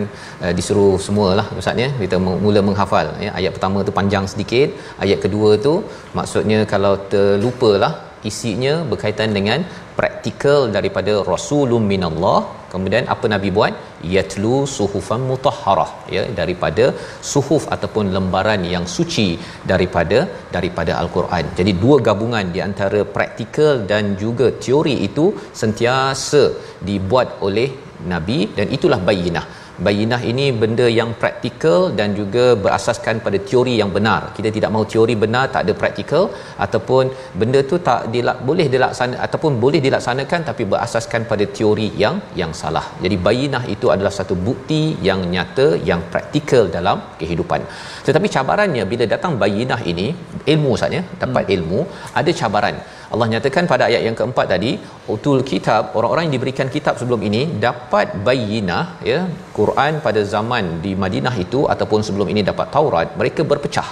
uh, 0.44 0.52
disuruh 0.58 0.94
semualah 1.06 1.46
Ustaz 1.60 1.84
ya. 1.84 1.90
Kita 2.02 2.18
mula 2.46 2.62
menghafal 2.68 3.08
ya. 3.26 3.32
Ayat 3.40 3.52
pertama 3.58 3.84
tu 3.88 3.94
panjang 4.00 4.24
sedikit, 4.34 4.70
ayat 5.04 5.20
kedua 5.26 5.50
tu 5.68 5.74
maksudnya 6.20 6.60
kalau 6.72 6.94
terlupalah 7.14 7.92
isinya 8.30 8.74
berkaitan 8.92 9.30
dengan 9.38 9.60
praktikal 9.98 10.60
daripada 10.76 11.12
rasulun 11.32 11.84
minallah 11.92 12.38
kemudian 12.72 13.04
apa 13.14 13.26
nabi 13.34 13.50
buat? 13.56 13.74
Yatlu 14.14 14.54
suhufan 14.76 15.22
mutahharah 15.30 15.90
ya 16.14 16.22
daripada 16.40 16.84
suhuf 17.32 17.64
ataupun 17.76 18.06
lembaran 18.16 18.62
yang 18.74 18.84
suci 18.96 19.28
daripada 19.72 20.18
daripada 20.56 20.92
al-Quran. 21.02 21.44
Jadi 21.58 21.74
dua 21.84 21.98
gabungan 22.08 22.46
di 22.56 22.62
antara 22.68 23.02
praktikal 23.16 23.72
dan 23.92 24.04
juga 24.24 24.48
teori 24.66 24.96
itu 25.08 25.26
sentiasa 25.62 26.44
dibuat 26.90 27.28
oleh 27.48 27.68
nabi 28.12 28.38
dan 28.56 28.66
itulah 28.76 29.00
bayinah 29.08 29.46
bayinah 29.86 30.20
ini 30.30 30.46
benda 30.62 30.86
yang 30.98 31.10
praktikal 31.22 31.80
dan 31.98 32.08
juga 32.18 32.44
berasaskan 32.64 33.16
pada 33.26 33.38
teori 33.48 33.74
yang 33.80 33.90
benar. 33.96 34.20
Kita 34.36 34.50
tidak 34.56 34.70
mahu 34.74 34.86
teori 34.92 35.14
benar 35.24 35.44
tak 35.54 35.62
ada 35.66 35.74
praktikal 35.82 36.24
ataupun 36.66 37.04
benda 37.40 37.60
tu 37.70 37.78
tak 37.88 38.00
dilak, 38.14 38.38
boleh 38.48 38.66
dilaksanakan 38.74 39.22
ataupun 39.26 39.52
boleh 39.64 39.80
dilaksanakan 39.86 40.40
tapi 40.50 40.64
berasaskan 40.72 41.22
pada 41.30 41.46
teori 41.58 41.88
yang 42.02 42.16
yang 42.40 42.52
salah. 42.62 42.86
Jadi 43.04 43.18
bayinah 43.28 43.64
itu 43.74 43.88
adalah 43.94 44.12
satu 44.18 44.36
bukti 44.48 44.82
yang 45.08 45.22
nyata 45.34 45.68
yang 45.90 46.02
praktikal 46.12 46.64
dalam 46.76 46.98
kehidupan. 47.20 47.62
Tetapi 48.06 48.28
cabarannya 48.36 48.84
bila 48.92 49.06
datang 49.14 49.34
bayinah 49.42 49.80
ini 49.92 50.08
ilmu 50.52 50.72
saja 50.82 51.02
dapat 51.22 51.44
hmm. 51.46 51.56
ilmu 51.56 51.80
ada 52.20 52.30
cabaran 52.40 52.76
Allah 53.16 53.28
nyatakan 53.32 53.64
pada 53.72 53.84
ayat 53.88 54.02
yang 54.06 54.16
keempat 54.18 54.46
tadi 54.52 54.70
utul 55.12 55.38
kitab 55.50 55.96
orang-orang 55.98 56.24
yang 56.26 56.34
diberikan 56.36 56.68
kitab 56.74 56.94
sebelum 57.00 57.20
ini 57.28 57.42
dapat 57.66 58.12
bayinah 58.26 58.84
ya 59.10 59.20
Quran 59.58 59.92
pada 60.06 60.20
zaman 60.34 60.64
di 60.84 60.92
Madinah 61.02 61.32
itu 61.44 61.62
ataupun 61.74 62.04
sebelum 62.08 62.28
ini 62.32 62.44
dapat 62.50 62.68
Taurat 62.74 63.16
mereka 63.20 63.40
berpecah. 63.52 63.88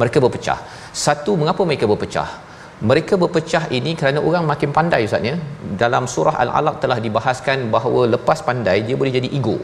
Mereka 0.00 0.18
berpecah. 0.24 0.58
Satu 1.04 1.32
mengapa 1.40 1.62
mereka 1.68 1.84
berpecah? 1.92 2.28
Mereka 2.90 3.14
berpecah 3.22 3.64
ini 3.78 3.92
kerana 3.98 4.18
orang 4.28 4.44
makin 4.52 4.70
pandai 4.78 5.02
ustaz 5.08 5.28
ya. 5.30 5.36
Dalam 5.82 6.08
surah 6.14 6.34
al-alaq 6.44 6.80
telah 6.84 6.98
dibahaskan 7.04 7.68
bahawa 7.74 8.08
lepas 8.14 8.40
pandai 8.48 8.78
dia 8.88 8.96
boleh 9.02 9.12
jadi 9.18 9.28
ego. 9.38 9.56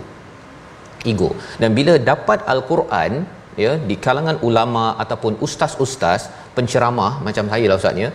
Ego. 1.12 1.30
Dan 1.62 1.72
bila 1.78 1.96
dapat 2.10 2.44
al-Quran 2.54 3.24
ya 3.64 3.72
di 3.88 3.96
kalangan 4.06 4.36
ulama 4.48 4.84
ataupun 5.04 5.34
ustaz-ustaz 5.46 6.22
penceramah 6.56 7.10
macam 7.26 7.46
saya 7.52 7.66
lah 7.70 7.76
ustaznya 7.80 8.08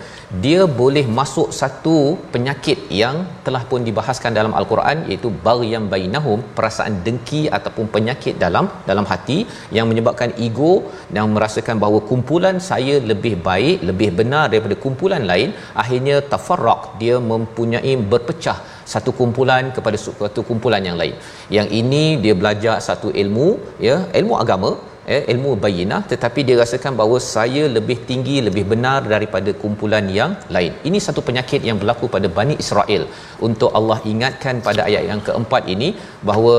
dia 0.45 0.61
boleh 0.81 1.05
masuk 1.19 1.49
satu 1.59 1.97
penyakit 2.33 2.79
yang 3.01 3.17
telah 3.45 3.61
pun 3.69 3.81
dibahaskan 3.87 4.31
dalam 4.39 4.53
al-Quran 4.59 4.97
iaitu 5.09 5.29
baghyan 5.47 5.85
bainahum 5.93 6.39
perasaan 6.57 6.95
dengki 7.05 7.41
ataupun 7.57 7.87
penyakit 7.95 8.35
dalam 8.45 8.67
dalam 8.89 9.07
hati 9.11 9.39
yang 9.77 9.87
menyebabkan 9.91 10.31
ego 10.47 10.73
dan 11.15 11.33
merasakan 11.35 11.77
bahawa 11.83 12.01
kumpulan 12.11 12.57
saya 12.69 12.95
lebih 13.11 13.35
baik 13.49 13.77
lebih 13.89 14.09
benar 14.19 14.45
daripada 14.53 14.77
kumpulan 14.85 15.23
lain. 15.31 15.49
Akhirnya 15.83 16.15
tafarraq 16.31 16.81
dia 17.01 17.17
mempunyai 17.31 17.93
berpecah 18.13 18.57
satu 18.93 19.11
kumpulan 19.19 19.65
kepada 19.75 19.97
satu 20.05 20.41
kumpulan 20.49 20.83
yang 20.89 20.97
lain. 21.01 21.15
Yang 21.57 21.67
ini 21.81 22.03
dia 22.23 22.33
belajar 22.41 22.75
satu 22.89 23.09
ilmu 23.23 23.47
ya 23.87 23.97
ilmu 24.19 24.35
agama 24.43 24.71
eh, 25.13 25.21
ilmu 25.33 25.51
bayinah 25.63 26.01
tetapi 26.11 26.39
dia 26.47 26.55
rasakan 26.61 26.93
bahawa 26.99 27.17
saya 27.33 27.63
lebih 27.75 27.97
tinggi 28.09 28.35
lebih 28.47 28.63
benar 28.71 28.99
daripada 29.13 29.51
kumpulan 29.61 30.05
yang 30.19 30.31
lain. 30.55 30.73
Ini 30.89 30.99
satu 31.07 31.23
penyakit 31.27 31.61
yang 31.69 31.77
berlaku 31.81 32.07
pada 32.15 32.29
Bani 32.37 32.55
Israel. 32.63 33.03
Untuk 33.47 33.71
Allah 33.79 33.99
ingatkan 34.13 34.55
pada 34.67 34.81
ayat 34.89 35.03
yang 35.11 35.21
keempat 35.27 35.63
ini 35.75 35.89
bahawa 36.29 36.55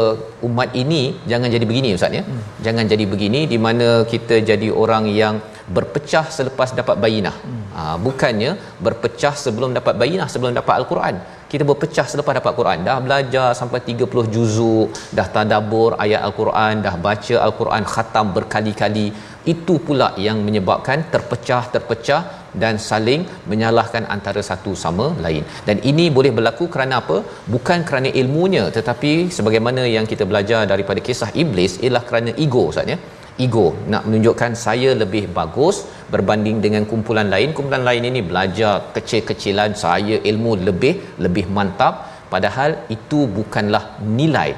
umat 0.48 0.70
ini 0.82 1.02
jangan 1.32 1.48
jadi 1.56 1.66
begini 1.70 1.90
ustaz 1.98 2.18
ya. 2.20 2.24
Hmm. 2.28 2.42
jangan 2.66 2.84
jadi 2.92 3.04
begini 3.12 3.40
di 3.52 3.58
mana 3.66 3.88
kita 4.12 4.36
jadi 4.50 4.68
orang 4.84 5.06
yang 5.20 5.36
berpecah 5.76 6.26
selepas 6.38 6.70
dapat 6.80 6.96
bayinah. 7.04 7.36
Hmm. 7.44 7.62
ha, 7.76 7.82
bukannya 8.06 8.50
berpecah 8.86 9.34
sebelum 9.44 9.70
dapat 9.78 9.94
bayinah 10.02 10.28
sebelum 10.34 10.52
dapat 10.60 10.74
al-Quran 10.80 11.16
kita 11.54 11.64
berpecah 11.70 12.06
selepas 12.12 12.34
dapat 12.38 12.52
Quran. 12.58 12.78
Dah 12.88 12.98
belajar 13.06 13.48
sampai 13.60 13.80
30 13.90 14.32
juzuk 14.34 14.88
dah 15.16 15.26
tadabbur 15.34 15.90
ayat 16.04 16.20
al-Quran 16.28 16.82
dah 16.86 16.94
baca 17.06 17.36
al-Quran 17.46 17.84
khatam 17.94 18.26
berkali-kali. 18.36 19.06
Itu 19.52 19.74
pula 19.86 20.08
yang 20.26 20.38
menyebabkan 20.46 20.98
terpecah 21.12 21.62
terpecah 21.74 22.22
dan 22.62 22.74
saling 22.88 23.22
menyalahkan 23.50 24.04
antara 24.14 24.42
satu 24.50 24.72
sama 24.84 25.06
lain. 25.24 25.44
Dan 25.68 25.78
ini 25.90 26.06
boleh 26.16 26.32
berlaku 26.38 26.66
kerana 26.74 26.94
apa? 27.02 27.18
Bukan 27.54 27.80
kerana 27.88 28.10
ilmunya 28.20 28.64
tetapi 28.78 29.12
sebagaimana 29.36 29.84
yang 29.96 30.08
kita 30.12 30.26
belajar 30.30 30.62
daripada 30.72 31.02
kisah 31.08 31.30
iblis 31.44 31.74
ialah 31.84 32.02
kerana 32.08 32.32
ego 32.46 32.64
ustaz 32.72 32.92
ya 32.94 32.98
ego. 33.46 33.66
Nak 33.92 34.02
menunjukkan 34.06 34.52
saya 34.64 34.90
lebih 35.02 35.24
bagus 35.38 35.76
berbanding 36.12 36.58
dengan 36.64 36.82
kumpulan 36.90 37.28
lain. 37.34 37.50
Kumpulan 37.56 37.84
lain 37.88 38.04
ini 38.10 38.20
belajar 38.30 38.74
kecil-kecilan 38.96 39.72
saya 39.84 40.18
ilmu 40.30 40.52
lebih 40.68 40.94
lebih 41.26 41.46
mantap. 41.56 41.94
Padahal 42.34 42.70
itu 42.96 43.20
bukanlah 43.38 43.84
nilai. 44.20 44.50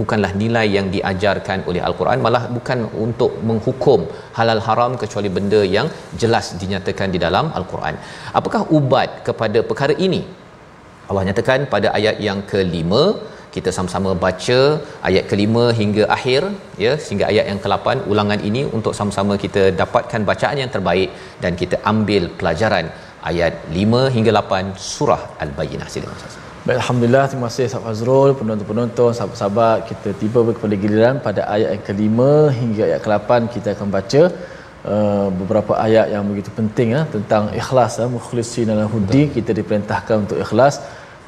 Bukanlah 0.00 0.32
nilai 0.40 0.66
yang 0.76 0.86
diajarkan 0.94 1.66
oleh 1.70 1.82
al-Quran. 1.88 2.18
Malah 2.26 2.42
bukan 2.56 2.78
untuk 3.04 3.32
menghukum 3.48 4.06
halal 4.38 4.62
haram 4.66 4.92
kecuali 5.02 5.30
benda 5.36 5.62
yang 5.76 5.86
jelas 6.22 6.54
dinyatakan 6.60 7.10
di 7.14 7.18
dalam 7.24 7.50
al-Quran. 7.60 7.96
Apakah 8.38 8.62
ubat 8.78 9.26
kepada 9.28 9.60
perkara 9.70 9.96
ini? 10.06 10.22
Allah 11.10 11.24
nyatakan 11.28 11.60
pada 11.74 11.88
ayat 11.98 12.16
yang 12.26 12.40
kelima 12.50 13.02
kita 13.54 13.70
sama-sama 13.76 14.10
baca 14.24 14.58
ayat 15.08 15.24
kelima 15.30 15.64
hingga 15.80 16.04
akhir 16.16 16.42
ya 16.84 16.92
sehingga 17.04 17.24
ayat 17.30 17.44
yang 17.50 17.60
ke-8 17.64 17.96
ulangan 18.12 18.40
ini 18.48 18.62
untuk 18.76 18.92
sama-sama 18.98 19.36
kita 19.44 19.62
dapatkan 19.82 20.24
bacaan 20.30 20.60
yang 20.62 20.72
terbaik 20.76 21.10
dan 21.44 21.54
kita 21.62 21.78
ambil 21.92 22.24
pelajaran 22.40 22.86
ayat 23.30 23.54
5 23.80 24.04
hingga 24.14 24.30
8 24.42 24.62
surah 24.90 25.22
al-bayyinah. 25.44 25.88
Silakan 25.94 26.16
Ustaz. 26.20 26.36
Baik, 26.66 26.78
Alhamdulillah, 26.82 27.24
terima 27.30 27.46
kasih 27.48 27.64
Ustaz 27.68 27.84
Fazrul, 27.84 28.30
penonton-penonton, 28.38 29.10
sahabat-sahabat. 29.18 29.78
Kita 29.90 30.10
tiba 30.22 30.40
kepada 30.56 30.74
giliran 30.82 31.16
pada 31.26 31.42
ayat 31.54 31.70
yang 31.74 31.84
kelima 31.88 32.32
hingga 32.60 32.82
ayat 32.88 33.00
ke-8 33.04 33.30
kita 33.54 33.68
akan 33.76 33.88
baca 33.96 34.22
uh, 34.92 35.28
beberapa 35.40 35.72
ayat 35.86 36.06
yang 36.14 36.24
begitu 36.30 36.50
penting 36.58 36.90
uh, 37.00 37.04
tentang 37.14 37.44
ikhlas 37.60 37.92
uh, 38.02 38.08
mukhlisin 38.16 38.70
lahuddin 38.80 39.26
kita 39.36 39.52
diperintahkan 39.58 40.16
untuk 40.24 40.38
ikhlas 40.44 40.76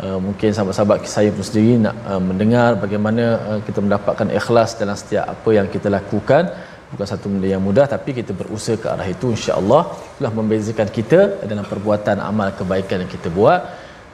Uh, 0.02 0.18
mungkin 0.26 0.50
sahabat-sahabat 0.54 1.06
saya 1.16 1.30
pun 1.34 1.44
sendiri 1.48 1.72
nak 1.84 1.96
uh, 2.10 2.18
mendengar 2.28 2.70
bagaimana 2.84 3.24
uh, 3.48 3.60
kita 3.66 3.78
mendapatkan 3.84 4.28
ikhlas 4.38 4.70
dalam 4.80 4.96
setiap 5.02 5.24
apa 5.34 5.50
yang 5.58 5.66
kita 5.74 5.88
lakukan. 5.96 6.50
Bukan 6.92 7.06
satu 7.10 7.26
benda 7.32 7.48
yang 7.54 7.62
mudah 7.66 7.86
tapi 7.92 8.10
kita 8.18 8.32
berusaha 8.40 8.76
ke 8.82 8.88
arah 8.94 9.06
itu 9.14 9.26
insya-Allah. 9.36 9.82
Telah 10.16 10.32
membezakan 10.38 10.88
kita 10.96 11.20
dalam 11.50 11.64
perbuatan 11.70 12.18
amal 12.30 12.50
kebaikan 12.58 12.98
yang 13.04 13.12
kita 13.14 13.30
buat. 13.38 13.60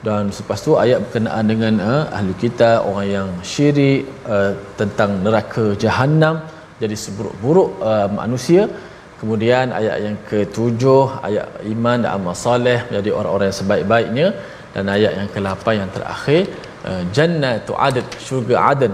Dan 0.05 0.29
selepas 0.35 0.59
tu 0.67 0.77
ayat 0.83 0.99
berkenaan 1.05 1.45
dengan 1.53 1.73
uh, 1.89 2.03
ahli 2.17 2.33
kita 2.43 2.69
orang 2.89 3.07
yang 3.15 3.29
syirik 3.51 4.05
uh, 4.35 4.51
tentang 4.79 5.11
neraka 5.25 5.65
jahanam 5.83 6.37
jadi 6.83 6.95
seburuk-buruk 7.05 7.69
uh, 7.89 8.07
manusia. 8.21 8.69
Kemudian 9.19 9.73
ayat 9.79 9.95
yang 10.05 10.15
ketujuh 10.29 11.03
ayat 11.27 11.47
iman 11.73 11.97
dan 12.05 12.11
amal 12.15 12.37
soleh 12.45 12.79
menjadi 12.87 13.09
orang-orang 13.17 13.47
yang 13.49 13.59
sebaik-baiknya 13.61 14.27
dan 14.73 14.85
ayat 14.95 15.11
yang 15.19 15.29
ke-8 15.33 15.65
yang 15.81 15.89
terakhir 15.95 16.41
uh, 16.89 17.03
jannatu 17.15 17.73
adn 17.87 18.05
syurga 18.27 18.55
adn. 18.71 18.93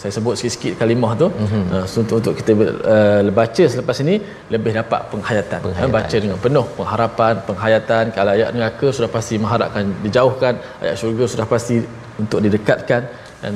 Saya 0.00 0.12
sebut 0.16 0.34
sikit-sikit 0.38 0.72
kalimah 0.80 1.12
tu. 1.22 1.28
Mm-hmm. 1.28 1.64
uh, 1.74 1.86
untuk 2.02 2.16
untuk 2.20 2.34
kita 2.40 2.52
uh, 2.94 3.20
baca 3.40 3.64
selepas 3.74 3.96
ini 4.04 4.14
lebih 4.54 4.72
dapat 4.80 5.00
penghayatan, 5.12 5.60
penghayatan. 5.66 5.90
Uh, 5.90 5.96
baca 5.98 6.16
dengan 6.24 6.38
penuh 6.46 6.66
pengharapan 6.78 7.34
penghayatan. 7.48 8.04
Kalau 8.16 8.32
ayat 8.36 8.50
neraka 8.56 8.88
sudah 8.96 9.10
pasti 9.16 9.34
mengharapkan 9.44 9.84
dijauhkan. 10.06 10.54
Ayat 10.84 10.96
syurga 11.02 11.24
sudah 11.34 11.46
pasti 11.54 11.76
untuk 12.22 12.38
didekatkan. 12.46 13.02
Dan 13.42 13.54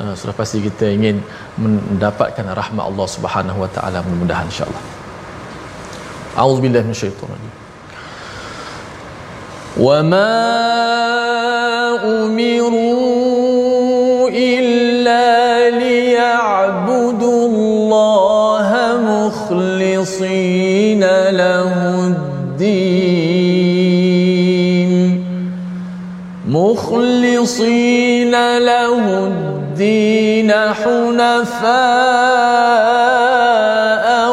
uh, 0.00 0.14
sudah 0.20 0.34
pasti 0.40 0.58
kita 0.68 0.86
ingin 0.98 1.16
mendapatkan 1.64 2.46
rahmat 2.60 2.84
Allah 2.90 3.08
Subhanahu 3.16 3.58
wa 3.64 3.70
taala. 3.76 4.00
Mudah-mudahan 4.06 4.48
insya-Allah 4.52 4.82
A'udzubillahi 6.38 6.84
minasyaitonir 6.86 7.57
وما 9.78 10.58
امروا 12.04 13.08
الا 14.28 15.70
ليعبدوا 15.70 17.46
الله 17.46 18.70
مخلصين 19.06 21.00
له 21.30 22.06
الدين 22.06 22.98
مخلصين 26.48 28.32
له 28.58 29.26
الدين 29.26 30.52
حنفاء 30.52 31.68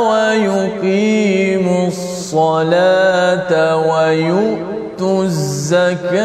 ويقيموا 0.10 1.88
الصلاه 1.88 3.52
ويؤمنوا 3.88 4.55
الزكاة. 5.24 6.16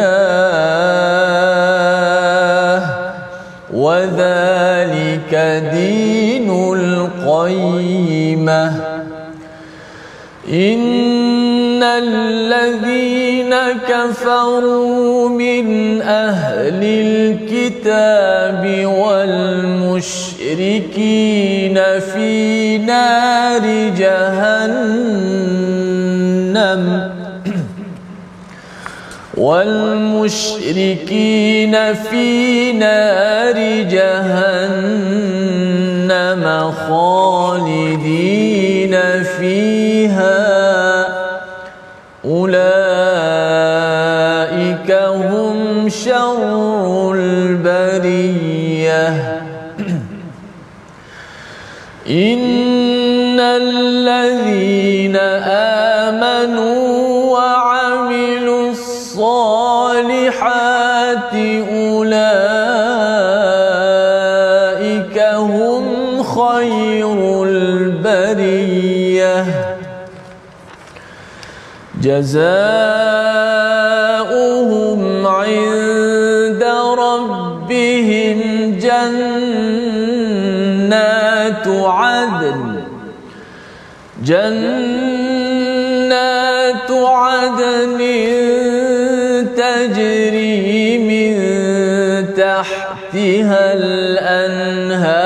وذلك 3.73 5.33
دين 5.73 6.75
القيمة. 6.75 8.91
إن 10.53 11.83
الذين 11.83 13.55
كفروا 13.89 15.29
من 15.29 15.67
أهل 16.03 16.81
الكتاب 16.83 18.87
والمشركين 18.87 20.41
في 22.01 22.79
نار 22.79 23.63
جهنم 23.99 25.30
والمشركين 29.41 30.65
في 31.95 32.73
نار 32.73 33.83
جهنم 33.83 35.25
خالدين 36.89 38.97
فيها. 39.39 40.41
أولئك 42.25 42.61
هم 44.93 45.89
شر 45.89 47.13
البرية. 47.15 49.07
إن 52.11 52.50
جزاؤهم 72.03 73.01
عند 75.27 76.65
ربهم 76.99 78.41
جنات 78.81 80.07
عدن. 81.69 82.61
جنات 84.25 84.51
عدن 86.91 88.01
تجري 89.57 90.99
من 90.99 91.35
تحتها 92.37 93.65
الأنهار. 93.75 95.20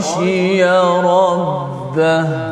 خشي 0.00 0.64
ربه 0.64 2.49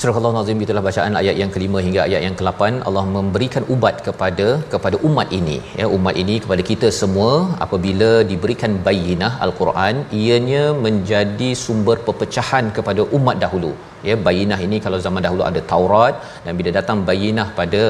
Surah 0.00 0.18
Allah 0.18 0.30
Nazim 0.34 0.60
itulah 0.64 0.82
bacaan 0.86 1.14
ayat 1.20 1.36
yang 1.40 1.50
kelima 1.54 1.78
hingga 1.84 2.00
ayat 2.04 2.20
yang 2.24 2.34
ke-8 2.40 2.60
Allah 2.88 3.02
memberikan 3.14 3.64
ubat 3.74 3.96
kepada 4.06 4.46
kepada 4.72 4.96
umat 5.08 5.28
ini. 5.38 5.56
Ya 5.80 5.86
umat 5.96 6.14
ini 6.22 6.34
kepada 6.44 6.62
kita 6.68 6.88
semua 6.98 7.32
apabila 7.64 8.10
diberikan 8.30 8.72
bayinah 8.86 9.32
al-Quran 9.46 9.96
ianya 10.20 10.64
menjadi 10.86 11.50
sumber 11.64 11.96
perpecahan 12.06 12.70
kepada 12.78 13.04
umat 13.18 13.38
dahulu. 13.44 13.72
Ya 14.08 14.14
bayinah 14.26 14.60
ini 14.68 14.78
kalau 14.86 14.98
zaman 15.06 15.24
dahulu 15.26 15.42
ada 15.50 15.62
Taurat 15.72 16.14
dan 16.46 16.54
bila 16.60 16.72
datang 16.78 16.98
bayinah 17.10 17.48
pada 17.60 17.84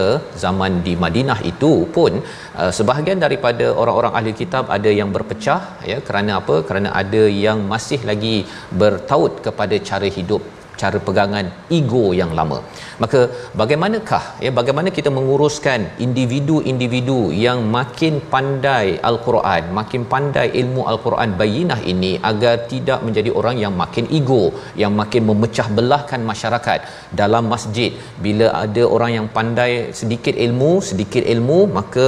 zaman 0.44 0.80
di 0.86 0.94
Madinah 1.04 1.38
itu 1.52 1.72
pun 1.96 2.12
uh, 2.60 2.72
sebahagian 2.78 3.20
daripada 3.26 3.66
orang-orang 3.82 4.14
ahli 4.20 4.32
kitab 4.42 4.72
ada 4.78 4.92
yang 5.00 5.12
berpecah 5.16 5.60
ya 5.92 5.98
kerana 6.08 6.40
apa? 6.40 6.56
Kerana 6.70 6.90
ada 7.02 7.24
yang 7.46 7.60
masih 7.74 8.00
lagi 8.12 8.36
bertaut 8.82 9.34
kepada 9.48 9.78
cara 9.90 10.10
hidup 10.20 10.44
cara 10.82 10.98
pegangan 11.08 11.46
ego 11.78 12.04
yang 12.20 12.32
lama. 12.38 12.58
Maka 13.02 13.20
bagaimanakah 13.60 14.22
ya 14.44 14.50
bagaimana 14.58 14.88
kita 14.98 15.10
menguruskan 15.18 15.80
individu-individu 16.06 17.20
yang 17.46 17.58
makin 17.76 18.14
pandai 18.32 18.86
al-Quran, 19.10 19.62
makin 19.80 20.02
pandai 20.12 20.46
ilmu 20.62 20.84
al-Quran 20.92 21.32
bayinah 21.40 21.80
ini 21.92 22.12
agar 22.30 22.54
tidak 22.72 23.00
menjadi 23.06 23.32
orang 23.40 23.56
yang 23.64 23.74
makin 23.82 24.06
ego, 24.18 24.42
yang 24.82 24.94
makin 25.00 25.24
memecah 25.30 25.68
belahkan 25.78 26.22
masyarakat 26.32 26.80
dalam 27.22 27.46
masjid. 27.54 27.92
Bila 28.26 28.48
ada 28.64 28.82
orang 28.96 29.12
yang 29.18 29.26
pandai 29.38 29.70
sedikit 30.00 30.34
ilmu, 30.46 30.72
sedikit 30.90 31.24
ilmu, 31.34 31.58
maka 31.78 32.06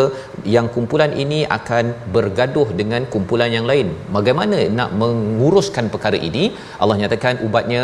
yang 0.56 0.66
kumpulan 0.74 1.12
ini 1.24 1.40
akan 1.58 1.84
bergaduh 2.16 2.68
dengan 2.80 3.02
kumpulan 3.14 3.50
yang 3.56 3.66
lain. 3.70 3.88
Bagaimana 4.16 4.58
nak 4.78 4.90
menguruskan 5.02 5.86
perkara 5.94 6.18
ini? 6.30 6.44
Allah 6.82 6.96
nyatakan 7.02 7.44
ubatnya 7.46 7.82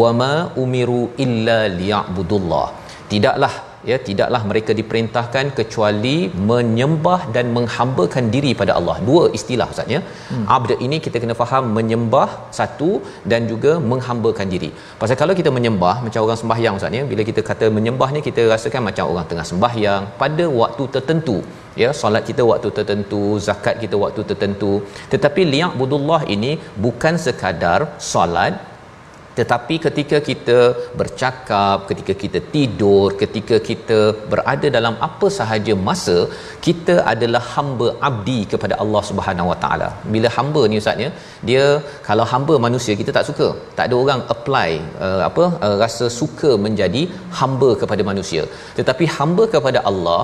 wama 0.00 0.27
umiru 0.64 1.02
illa 1.24 1.58
liya'budullah. 1.78 2.66
Tidaklah 3.12 3.54
ya 3.90 3.96
tidaklah 4.06 4.40
mereka 4.50 4.72
diperintahkan 4.80 5.46
kecuali 5.58 6.16
menyembah 6.50 7.20
dan 7.36 7.46
menghambakan 7.56 8.24
diri 8.34 8.52
pada 8.60 8.72
Allah. 8.78 8.96
Dua 9.08 9.22
istilah 9.38 9.68
ustaz 9.74 9.94
ya. 9.94 10.00
Hmm. 10.30 10.44
abd 10.56 10.72
ini 10.86 10.96
kita 11.04 11.16
kena 11.22 11.34
faham 11.42 11.64
menyembah 11.78 12.28
satu 12.58 12.90
dan 13.32 13.42
juga 13.52 13.74
menghambakan 13.92 14.48
diri. 14.54 14.70
Pasal 15.02 15.18
kalau 15.22 15.36
kita 15.40 15.52
menyembah 15.58 15.94
macam 16.06 16.20
orang 16.26 16.40
sembahyang 16.42 16.76
ustaz 16.80 16.98
ya 17.00 17.04
bila 17.12 17.24
kita 17.30 17.42
kata 17.50 17.68
menyembah 17.78 18.10
ni 18.16 18.22
kita 18.28 18.44
rasakan 18.54 18.84
macam 18.90 19.06
orang 19.14 19.28
tengah 19.32 19.46
sembahyang 19.52 20.04
pada 20.22 20.46
waktu 20.62 20.84
tertentu 20.96 21.38
ya 21.82 21.90
solat 22.00 22.22
kita 22.30 22.42
waktu 22.50 22.68
tertentu 22.78 23.22
zakat 23.48 23.76
kita 23.84 23.96
waktu 24.04 24.22
tertentu. 24.30 24.72
Tetapi 25.12 25.42
liya'budullah 25.52 26.20
ini 26.36 26.52
bukan 26.86 27.14
sekadar 27.26 27.80
solat 28.12 28.54
tetapi 29.38 29.74
ketika 29.86 30.18
kita 30.28 30.58
bercakap 31.00 31.78
ketika 31.90 32.14
kita 32.22 32.38
tidur 32.54 33.06
ketika 33.22 33.56
kita 33.68 33.98
berada 34.32 34.68
dalam 34.76 34.94
apa 35.08 35.26
sahaja 35.38 35.74
masa 35.88 36.16
kita 36.66 36.94
adalah 37.12 37.42
hamba 37.54 37.88
abdi 38.08 38.38
kepada 38.52 38.74
Allah 38.82 39.02
Subhanahu 39.10 39.50
Wa 39.52 39.58
Taala. 39.62 39.88
Bila 40.14 40.28
hamba 40.36 40.62
ni 40.70 40.80
ustaz 40.82 41.04
ya 41.04 41.10
dia 41.48 41.64
kalau 42.08 42.24
hamba 42.32 42.54
manusia 42.66 42.94
kita 43.00 43.12
tak 43.16 43.26
suka. 43.30 43.48
Tak 43.76 43.84
ada 43.88 43.96
orang 44.02 44.20
apply 44.34 44.70
uh, 45.06 45.22
apa 45.28 45.44
uh, 45.66 45.76
rasa 45.84 46.06
suka 46.20 46.50
menjadi 46.66 47.02
hamba 47.40 47.70
kepada 47.82 48.04
manusia. 48.10 48.44
Tetapi 48.78 49.06
hamba 49.18 49.46
kepada 49.54 49.82
Allah 49.92 50.20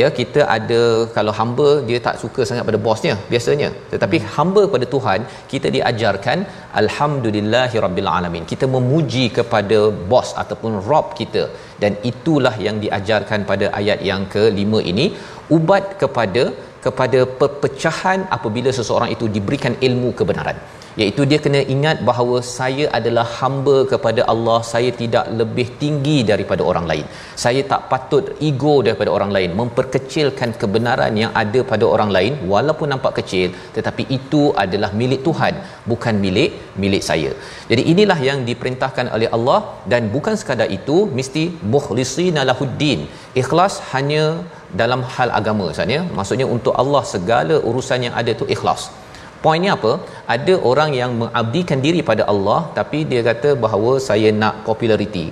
ya 0.00 0.08
kita 0.18 0.40
ada 0.56 0.80
kalau 1.16 1.32
hamba 1.38 1.68
dia 1.88 1.98
tak 2.06 2.16
suka 2.22 2.42
sangat 2.48 2.64
pada 2.68 2.80
bosnya 2.86 3.14
biasanya. 3.32 3.68
Tetapi 3.92 4.18
hamba 4.36 4.62
kepada 4.66 4.86
Tuhan 4.94 5.20
kita 5.52 5.70
diajarkan 5.76 6.38
alhamdulillahirabbil 6.82 8.10
alamin. 8.18 8.46
Kita 8.52 8.68
memuji 8.76 9.24
kepada 9.38 9.80
bos 10.12 10.30
ataupun 10.42 10.74
rob 10.90 11.08
kita. 11.20 11.44
Dan 11.82 11.94
itulah 12.10 12.54
yang 12.66 12.78
diajarkan 12.84 13.42
pada 13.50 13.68
ayat 13.80 14.00
yang 14.10 14.24
ke-5 14.36 14.82
ini. 14.92 15.08
Ubat 15.58 15.84
kepada 16.02 16.44
kepada 16.86 17.20
perpecahan 17.40 18.20
apabila 18.38 18.72
seseorang 18.78 19.12
itu 19.16 19.26
diberikan 19.36 19.76
ilmu 19.88 20.10
kebenaran. 20.20 20.58
Iaitu 21.00 21.22
dia 21.30 21.38
kena 21.44 21.60
ingat 21.74 21.96
bahawa 22.08 22.36
saya 22.58 22.84
adalah 22.98 23.24
hamba 23.38 23.74
kepada 23.90 24.20
Allah 24.32 24.58
saya 24.70 24.90
tidak 25.00 25.26
lebih 25.40 25.66
tinggi 25.80 26.16
daripada 26.30 26.62
orang 26.70 26.86
lain. 26.90 27.04
Saya 27.42 27.62
tak 27.72 27.82
patut 27.90 28.24
ego 28.48 28.74
daripada 28.86 29.10
orang 29.16 29.32
lain 29.36 29.50
memperkecilkan 29.60 30.52
kebenaran 30.62 31.12
yang 31.22 31.32
ada 31.42 31.60
pada 31.72 31.84
orang 31.94 32.10
lain 32.16 32.32
walaupun 32.52 32.88
nampak 32.94 33.12
kecil 33.18 33.48
tetapi 33.76 34.04
itu 34.18 34.42
adalah 34.64 34.90
milik 35.02 35.20
Tuhan 35.28 35.54
bukan 35.92 36.16
milik 36.24 36.52
milik 36.84 37.04
saya. 37.10 37.32
Jadi 37.70 37.84
inilah 37.92 38.18
yang 38.28 38.40
diperintahkan 38.48 39.08
oleh 39.18 39.30
Allah 39.38 39.60
dan 39.94 40.08
bukan 40.16 40.36
sekadar 40.40 40.70
itu 40.78 40.98
mesti 41.18 41.44
mukhlisina 41.74 42.48
lahuddin. 42.52 43.02
Ikhlas 43.42 43.76
hanya 43.92 44.24
dalam 44.80 45.00
hal 45.14 45.28
agama 45.40 45.64
Ustaz 45.72 45.96
ya 45.96 46.02
maksudnya 46.18 46.46
untuk 46.56 46.74
Allah 46.82 47.02
segala 47.14 47.56
urusan 47.70 48.06
yang 48.08 48.14
ada 48.20 48.32
tu 48.40 48.46
ikhlas 48.56 48.84
Poinnya 49.44 49.72
apa? 49.78 49.92
Ada 50.34 50.54
orang 50.70 50.90
yang 51.00 51.10
mengabdikan 51.22 51.78
diri 51.84 52.00
pada 52.10 52.22
Allah 52.32 52.60
tapi 52.78 52.98
dia 53.10 53.20
kata 53.28 53.50
bahawa 53.64 53.92
saya 54.08 54.28
nak 54.42 54.54
populariti. 54.68 55.26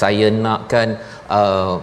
Saya 0.00 0.26
nakkan 0.44 0.88
uh, 1.38 1.74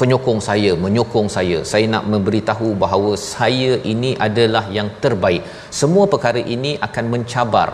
penyokong 0.00 0.40
saya, 0.48 0.72
menyokong 0.84 1.28
saya. 1.36 1.58
Saya 1.72 1.86
nak 1.94 2.04
memberitahu 2.12 2.68
bahawa 2.84 3.12
saya 3.34 3.72
ini 3.92 4.10
adalah 4.26 4.64
yang 4.78 4.88
terbaik. 5.04 5.44
Semua 5.80 6.06
perkara 6.14 6.42
ini 6.56 6.72
akan 6.88 7.04
mencabar 7.14 7.68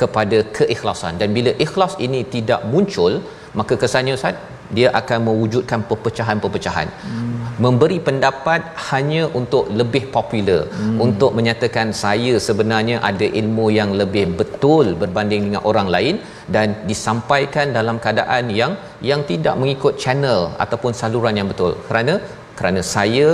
kepada 0.00 0.38
keikhlasan 0.56 1.16
dan 1.20 1.28
bila 1.36 1.50
ikhlas 1.64 1.92
ini 2.06 2.20
tidak 2.34 2.60
muncul 2.72 3.12
maka 3.58 3.74
kesannya 3.82 4.14
Ustaz 4.18 4.36
dia 4.76 4.88
akan 5.00 5.18
mewujudkan 5.28 5.80
perpecahan-perpecahan 5.90 6.88
hmm. 7.04 7.36
memberi 7.64 7.98
pendapat 8.08 8.60
hanya 8.88 9.22
untuk 9.40 9.64
lebih 9.80 10.04
popular 10.16 10.62
hmm. 10.68 10.98
untuk 11.06 11.30
menyatakan 11.38 11.88
saya 12.02 12.34
sebenarnya 12.48 12.96
ada 13.10 13.28
ilmu 13.40 13.66
yang 13.78 13.92
lebih 14.00 14.24
betul 14.40 14.86
berbanding 15.02 15.44
dengan 15.48 15.62
orang 15.70 15.88
lain 15.96 16.16
dan 16.56 16.76
disampaikan 16.90 17.72
dalam 17.78 17.98
keadaan 18.04 18.46
yang 18.60 18.74
yang 19.10 19.22
tidak 19.30 19.56
mengikut 19.62 19.94
channel 20.02 20.40
ataupun 20.64 20.92
saluran 21.00 21.36
yang 21.40 21.48
betul 21.52 21.72
kerana 21.88 22.16
kerana 22.58 22.80
saya 22.94 23.26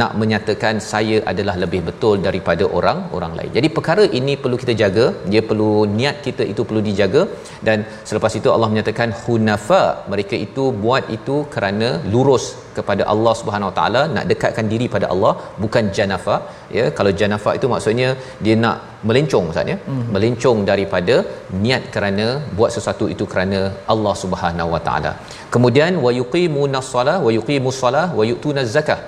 nak 0.00 0.12
menyatakan 0.20 0.76
saya 0.90 1.16
adalah 1.30 1.54
lebih 1.62 1.80
betul 1.88 2.16
daripada 2.26 2.64
orang 2.78 2.98
orang 3.16 3.32
lain. 3.38 3.50
Jadi 3.56 3.68
perkara 3.76 4.04
ini 4.18 4.34
perlu 4.42 4.56
kita 4.62 4.74
jaga, 4.82 5.06
dia 5.32 5.42
perlu 5.48 5.70
niat 5.98 6.16
kita 6.26 6.44
itu 6.52 6.62
perlu 6.68 6.82
dijaga 6.88 7.22
dan 7.68 7.86
selepas 8.08 8.34
itu 8.40 8.50
Allah 8.54 8.70
menyatakan 8.72 9.10
hunafa, 9.22 9.82
mereka 10.12 10.34
itu 10.46 10.64
buat 10.84 11.04
itu 11.16 11.36
kerana 11.54 11.88
lurus 12.14 12.46
kepada 12.78 13.02
Allah 13.12 13.34
Subhanahu 13.40 13.70
Wa 13.70 13.76
Taala, 13.78 14.02
nak 14.14 14.24
dekatkan 14.30 14.66
diri 14.72 14.86
pada 14.94 15.06
Allah, 15.14 15.32
bukan 15.62 15.84
janafa. 15.98 16.36
Ya, 16.78 16.84
kalau 16.98 17.12
janafa 17.20 17.50
itu 17.58 17.66
maksudnya 17.72 18.08
dia 18.44 18.56
nak 18.64 18.78
melencong 19.08 19.46
Ustaz 19.52 19.72
ya. 19.72 19.78
Hmm. 19.88 20.04
Melencong 20.14 20.60
daripada 20.70 21.16
niat 21.64 21.82
kerana 21.94 22.26
buat 22.58 22.72
sesuatu 22.76 23.06
itu 23.14 23.26
kerana 23.32 23.60
Allah 23.94 24.14
Subhanahu 24.24 24.72
Wa 24.76 24.82
Taala. 24.88 25.12
Kemudian 25.56 25.94
wa 26.06 26.12
yuqimunas 26.20 26.88
salah 26.94 27.18
wa 27.26 27.32
yuqimus 27.38 27.78
salah 27.84 28.06
wa 28.18 28.24
yu'tunaz 28.30 28.72
zakah 28.78 29.00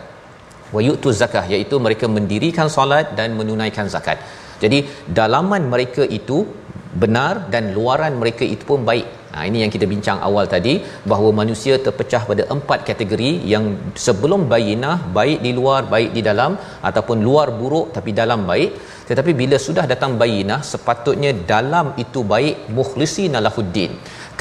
wa 0.75 0.81
yu'tu 0.89 1.11
zakah 1.21 1.45
iaitu 1.55 1.77
mereka 1.87 2.07
mendirikan 2.17 2.69
solat 2.77 3.15
dan 3.19 3.37
menunaikan 3.41 3.87
zakat. 3.95 4.19
Jadi 4.63 4.79
dalaman 5.19 5.63
mereka 5.73 6.03
itu 6.19 6.39
benar 7.03 7.35
dan 7.53 7.65
luaran 7.77 8.15
mereka 8.23 8.45
itu 8.55 8.65
pun 8.71 8.83
baik. 8.91 9.07
Nah 9.33 9.43
ini 9.49 9.59
yang 9.63 9.73
kita 9.75 9.87
bincang 9.93 10.19
awal 10.29 10.45
tadi 10.55 10.73
bahawa 11.11 11.31
manusia 11.41 11.75
terpecah 11.87 12.23
pada 12.31 12.45
empat 12.55 12.79
kategori 12.89 13.31
yang 13.53 13.65
sebelum 14.05 14.41
bayinah 14.53 14.97
baik 15.19 15.39
di 15.47 15.53
luar 15.59 15.81
baik 15.95 16.11
di 16.17 16.23
dalam 16.29 16.53
ataupun 16.89 17.19
luar 17.27 17.49
buruk 17.61 17.87
tapi 17.97 18.11
dalam 18.21 18.43
baik 18.51 18.71
tetapi 19.09 19.33
bila 19.41 19.57
sudah 19.67 19.85
datang 19.93 20.15
bayinah 20.23 20.61
sepatutnya 20.71 21.31
dalam 21.53 21.87
itu 22.05 22.23
baik 22.33 22.73
mukhlisina 22.79 23.39
lahuddin 23.47 23.93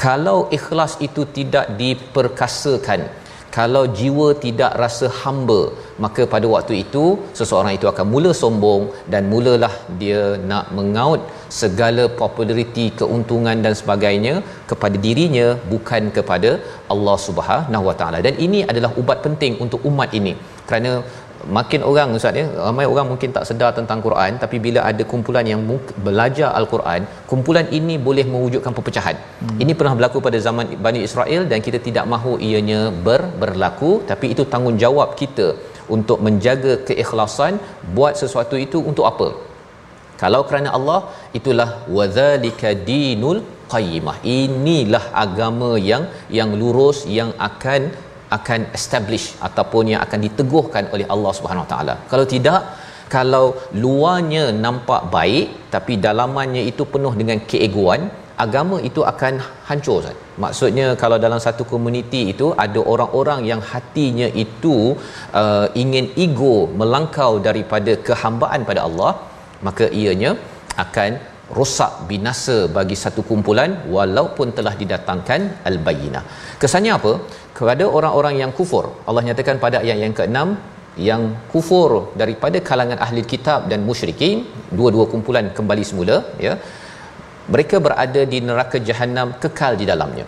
kalau 0.04 0.38
ikhlas 0.58 0.94
itu 1.06 1.22
tidak 1.36 1.66
diperkasakan 1.82 3.27
kalau 3.58 3.84
jiwa 3.98 4.26
tidak 4.44 4.72
rasa 4.82 5.06
hamba 5.20 5.60
maka 6.04 6.22
pada 6.32 6.46
waktu 6.54 6.74
itu 6.84 7.04
seseorang 7.38 7.72
itu 7.78 7.86
akan 7.92 8.06
mula 8.12 8.30
sombong 8.40 8.82
dan 9.12 9.22
mulalah 9.32 9.74
dia 10.00 10.22
nak 10.50 10.66
mengaut 10.78 11.22
segala 11.60 12.04
populariti 12.20 12.86
keuntungan 13.00 13.56
dan 13.64 13.74
sebagainya 13.80 14.34
kepada 14.70 14.96
dirinya 15.06 15.46
bukan 15.72 16.02
kepada 16.16 16.50
Allah 16.94 17.16
Subhanahu 17.26 17.88
Wa 17.88 17.96
Taala. 18.00 18.18
Dan 18.26 18.36
ini 18.46 18.60
adalah 18.70 18.92
ubat 19.02 19.18
penting 19.26 19.54
untuk 19.64 19.80
umat 19.90 20.12
ini. 20.20 20.34
Kerana 20.68 20.92
makin 21.56 21.80
orang 21.90 22.14
ustaz 22.18 22.38
ya 22.40 22.44
ramai 22.66 22.86
orang 22.92 23.06
mungkin 23.10 23.30
tak 23.36 23.44
sedar 23.48 23.70
tentang 23.78 23.98
Quran 24.06 24.32
tapi 24.42 24.56
bila 24.66 24.80
ada 24.90 25.02
kumpulan 25.12 25.46
yang 25.52 25.60
belajar 26.06 26.50
al-Quran 26.58 27.02
kumpulan 27.30 27.66
ini 27.78 27.96
boleh 28.08 28.24
mewujudkan 28.32 28.74
perpecahan. 28.78 29.16
Hmm. 29.18 29.58
ini 29.62 29.72
pernah 29.78 29.94
berlaku 29.98 30.18
pada 30.26 30.38
zaman 30.46 30.66
Bani 30.86 31.02
Israel 31.08 31.42
dan 31.50 31.58
kita 31.66 31.78
tidak 31.88 32.04
mahu 32.14 32.32
ianya 32.48 32.80
ber, 33.06 33.20
berlaku 33.42 33.92
tapi 34.10 34.28
itu 34.34 34.44
tanggungjawab 34.54 35.10
kita 35.20 35.48
untuk 35.96 36.18
menjaga 36.26 36.72
keikhlasan 36.88 37.54
buat 37.96 38.14
sesuatu 38.22 38.56
itu 38.66 38.80
untuk 38.90 39.06
apa? 39.12 39.28
Kalau 40.22 40.42
kerana 40.48 40.70
Allah 40.76 41.00
itulah 41.38 41.68
wadzalika 41.96 42.70
dinul 42.88 43.40
qayyimah. 43.72 44.16
Inilah 44.38 45.04
agama 45.24 45.70
yang 45.90 46.04
yang 46.38 46.50
lurus 46.60 47.00
yang 47.18 47.30
akan 47.48 47.82
akan 48.36 48.60
establish 48.78 49.26
ataupun 49.48 49.92
yang 49.92 50.00
akan 50.06 50.20
diteguhkan 50.26 50.84
oleh 50.94 51.06
Allah 51.14 51.32
Subhanahu 51.38 51.64
Wa 51.66 51.70
Taala. 51.72 51.94
Kalau 52.12 52.26
tidak, 52.34 52.60
kalau 53.16 53.46
luarnya 53.84 54.44
nampak 54.64 55.02
baik 55.16 55.46
tapi 55.74 55.92
dalamannya 56.06 56.62
itu 56.70 56.84
penuh 56.94 57.12
dengan 57.20 57.38
keegoan, 57.50 58.02
agama 58.44 58.76
itu 58.88 59.00
akan 59.12 59.34
hancur 59.68 59.96
Ustaz. 60.00 60.18
Maksudnya 60.44 60.86
kalau 61.02 61.16
dalam 61.24 61.40
satu 61.46 61.62
komuniti 61.72 62.20
itu 62.32 62.48
ada 62.64 62.80
orang-orang 62.92 63.40
yang 63.50 63.60
hatinya 63.70 64.28
itu 64.44 64.76
uh, 65.40 65.66
ingin 65.82 66.06
ego 66.24 66.56
melangkau 66.80 67.32
daripada 67.48 67.94
kehambaan 68.08 68.62
pada 68.70 68.82
Allah, 68.88 69.12
maka 69.66 69.86
ianya 70.02 70.32
akan 70.84 71.10
rosak 71.56 71.92
binasa 72.10 72.56
bagi 72.76 72.96
satu 73.04 73.20
kumpulan 73.28 73.70
walaupun 73.96 74.52
telah 74.56 74.74
didatangkan 74.80 75.40
al-bayyinah. 75.68 76.24
Kesannya 76.62 76.92
apa? 76.98 77.12
Kepada 77.56 77.84
orang-orang 77.98 78.34
yang 78.42 78.52
kufur. 78.58 78.84
Allah 79.08 79.22
nyatakan 79.28 79.56
pada 79.64 79.76
ayat 79.84 79.98
yang 80.04 80.14
ke-6 80.18 80.38
yang 81.10 81.22
kufur 81.52 81.90
daripada 82.20 82.58
kalangan 82.68 82.98
ahli 83.06 83.22
kitab 83.32 83.70
dan 83.70 83.80
musyrikin, 83.88 84.44
dua-dua 84.78 85.06
kumpulan 85.12 85.46
kembali 85.58 85.84
semula, 85.90 86.16
ya. 86.46 86.54
Mereka 87.54 87.76
berada 87.80 88.22
di 88.32 88.38
neraka 88.48 88.76
jahanam 88.88 89.28
kekal 89.42 89.72
di 89.80 89.86
dalamnya. 89.88 90.26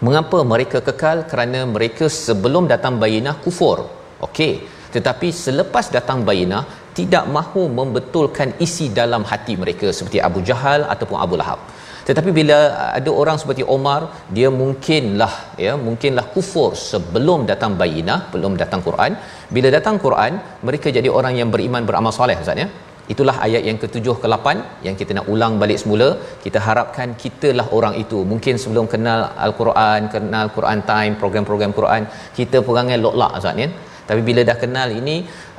Mengapa 0.00 0.38
mereka 0.52 0.78
kekal? 0.80 1.28
Kerana 1.30 1.68
mereka 1.68 2.08
sebelum 2.08 2.64
datang 2.72 2.96
bayinah 3.02 3.36
kufur. 3.44 3.78
Okey. 4.26 4.52
Tetapi 4.94 5.28
selepas 5.44 5.92
datang 5.96 6.24
bayinah 6.28 6.62
tidak 7.00 7.26
mahu 7.36 7.62
membetulkan 7.80 8.48
isi 8.66 8.88
dalam 9.00 9.22
hati 9.30 9.54
mereka 9.62 9.88
seperti 9.98 10.18
Abu 10.28 10.40
Jahal 10.48 10.80
ataupun 10.94 11.18
Abu 11.26 11.36
Lahab. 11.42 11.60
Tetapi 12.08 12.30
bila 12.38 12.58
ada 12.98 13.10
orang 13.22 13.36
seperti 13.40 13.62
Omar, 13.76 14.00
dia 14.36 14.48
mungkinlah 14.60 15.32
ya, 15.64 15.72
mungkinlah 15.86 16.24
kufur 16.34 16.70
sebelum 16.90 17.40
datang 17.50 17.72
bayinah, 17.80 18.18
belum 18.34 18.52
datang 18.62 18.80
Quran. 18.86 19.12
Bila 19.56 19.68
datang 19.76 19.96
Quran, 20.06 20.32
mereka 20.68 20.88
jadi 20.98 21.10
orang 21.18 21.34
yang 21.40 21.50
beriman 21.54 21.84
beramal 21.90 22.14
soleh 22.18 22.36
Ustaz 22.44 22.62
ya. 22.62 22.68
Itulah 23.12 23.36
ayat 23.46 23.62
yang 23.68 23.78
ke-7 23.82 24.06
ke-8 24.22 24.46
yang 24.86 24.96
kita 24.98 25.12
nak 25.18 25.28
ulang 25.32 25.54
balik 25.62 25.78
semula. 25.82 26.08
Kita 26.44 26.58
harapkan 26.66 27.08
kitalah 27.22 27.66
orang 27.78 27.94
itu. 28.02 28.18
Mungkin 28.32 28.54
sebelum 28.62 28.86
kenal 28.92 29.20
Al-Quran, 29.46 30.00
kenal 30.14 30.46
Quran 30.56 30.80
Time, 30.90 31.14
program-program 31.22 31.72
Quran, 31.78 32.02
kita 32.38 32.58
perangai 32.68 32.98
lok-lak 33.04 33.32
Ustaz 33.40 33.62
ya 33.64 33.70
tapi 34.10 34.22
bila 34.28 34.40
dah 34.48 34.56
kenal 34.62 34.88
ini 35.00 35.16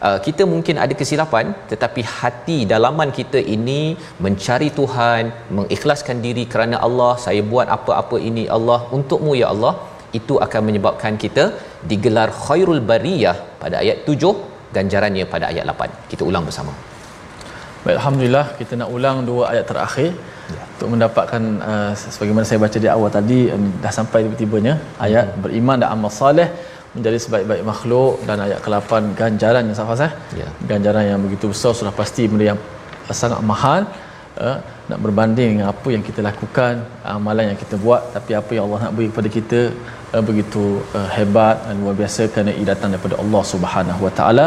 uh, 0.08 0.18
kita 0.26 0.46
mungkin 0.54 0.78
ada 0.84 0.94
kesilapan 1.02 1.48
tetapi 1.72 2.02
hati 2.16 2.58
dalaman 2.72 3.12
kita 3.20 3.42
ini 3.56 3.82
mencari 4.26 4.70
Tuhan 4.80 5.32
mengikhlaskan 5.58 6.20
diri 6.26 6.46
kerana 6.54 6.78
Allah 6.88 7.14
saya 7.26 7.44
buat 7.54 7.70
apa-apa 7.78 8.20
ini 8.30 8.46
Allah 8.58 8.80
untukmu 8.98 9.34
ya 9.42 9.50
Allah 9.56 9.74
itu 10.20 10.36
akan 10.46 10.62
menyebabkan 10.68 11.16
kita 11.24 11.44
digelar 11.92 12.30
khairul 12.46 12.84
bariyah 12.92 13.36
pada 13.62 13.76
ayat 13.84 14.00
7 14.16 14.34
ganjarannya 14.78 15.26
pada 15.34 15.46
ayat 15.52 15.66
8 15.76 16.12
kita 16.14 16.24
ulang 16.32 16.46
bersama 16.50 16.74
Baik, 17.84 17.96
Alhamdulillah 17.98 18.46
kita 18.58 18.74
nak 18.80 18.90
ulang 18.96 19.18
dua 19.30 19.44
ayat 19.52 19.66
terakhir 19.70 20.10
ya. 20.54 20.62
untuk 20.74 20.90
mendapatkan 20.94 21.44
uh, 21.70 21.92
sebagaimana 22.16 22.46
saya 22.50 22.60
baca 22.64 22.78
di 22.84 22.90
awal 22.96 23.10
tadi 23.16 23.40
um, 23.54 23.64
dah 23.84 23.94
sampai 24.00 24.20
tiba-tibanya 24.26 24.74
ayat 25.06 25.26
hmm. 25.26 25.40
beriman 25.44 25.78
dan 25.82 25.90
amal 25.96 26.12
soleh 26.20 26.46
menjadi 26.96 27.18
sebaik-baik 27.24 27.64
makhluk 27.72 28.14
dan 28.28 28.38
ayat 28.46 28.60
ke-8 28.66 28.92
ganjaran 29.20 29.64
yang 29.68 29.78
safas 29.80 30.00
eh? 30.08 30.14
Ya. 30.42 30.48
ganjaran 30.72 31.04
yang 31.10 31.20
begitu 31.26 31.46
besar 31.54 31.72
sudah 31.80 31.94
pasti 32.02 32.24
benda 32.32 32.46
yang 32.52 32.60
sangat 33.22 33.40
mahal 33.52 33.82
uh, 34.46 34.58
nak 34.90 35.00
berbanding 35.06 35.50
dengan 35.56 35.68
apa 35.74 35.88
yang 35.96 36.04
kita 36.10 36.20
lakukan 36.30 36.84
amalan 37.16 37.46
yang 37.52 37.60
kita 37.64 37.76
buat. 37.86 38.02
Tapi 38.16 38.32
apa 38.40 38.52
yang 38.56 38.64
Allah 38.68 38.80
nak 38.86 38.94
beri 38.96 39.08
kepada 39.12 39.30
kita 39.38 39.60
uh, 40.16 40.24
begitu 40.30 40.64
uh, 40.98 41.10
hebat 41.18 41.56
dan 41.68 41.76
luar 41.84 41.96
biasa 42.02 42.22
kerana 42.34 42.52
ia 42.60 42.68
datang 42.74 42.92
daripada 42.94 43.16
Allah 43.24 43.44
Subhanahu 43.54 44.02
Wa 44.08 44.14
Taala. 44.20 44.46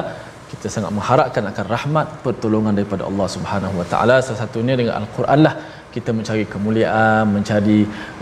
Kita 0.52 0.66
sangat 0.74 0.90
mengharapkan 0.96 1.42
akan 1.50 1.66
rahmat 1.74 2.06
pertolongan 2.24 2.72
daripada 2.78 3.02
Allah 3.08 3.26
Subhanahu 3.36 3.74
Wa 3.80 3.86
Taala. 3.92 4.16
Salah 4.26 4.40
satunya 4.44 4.74
dengan 4.80 4.94
al-Quran 5.00 5.40
lah 5.46 5.54
kita 5.94 6.10
mencari 6.18 6.44
kemuliaan 6.54 7.22
mencari 7.34 7.78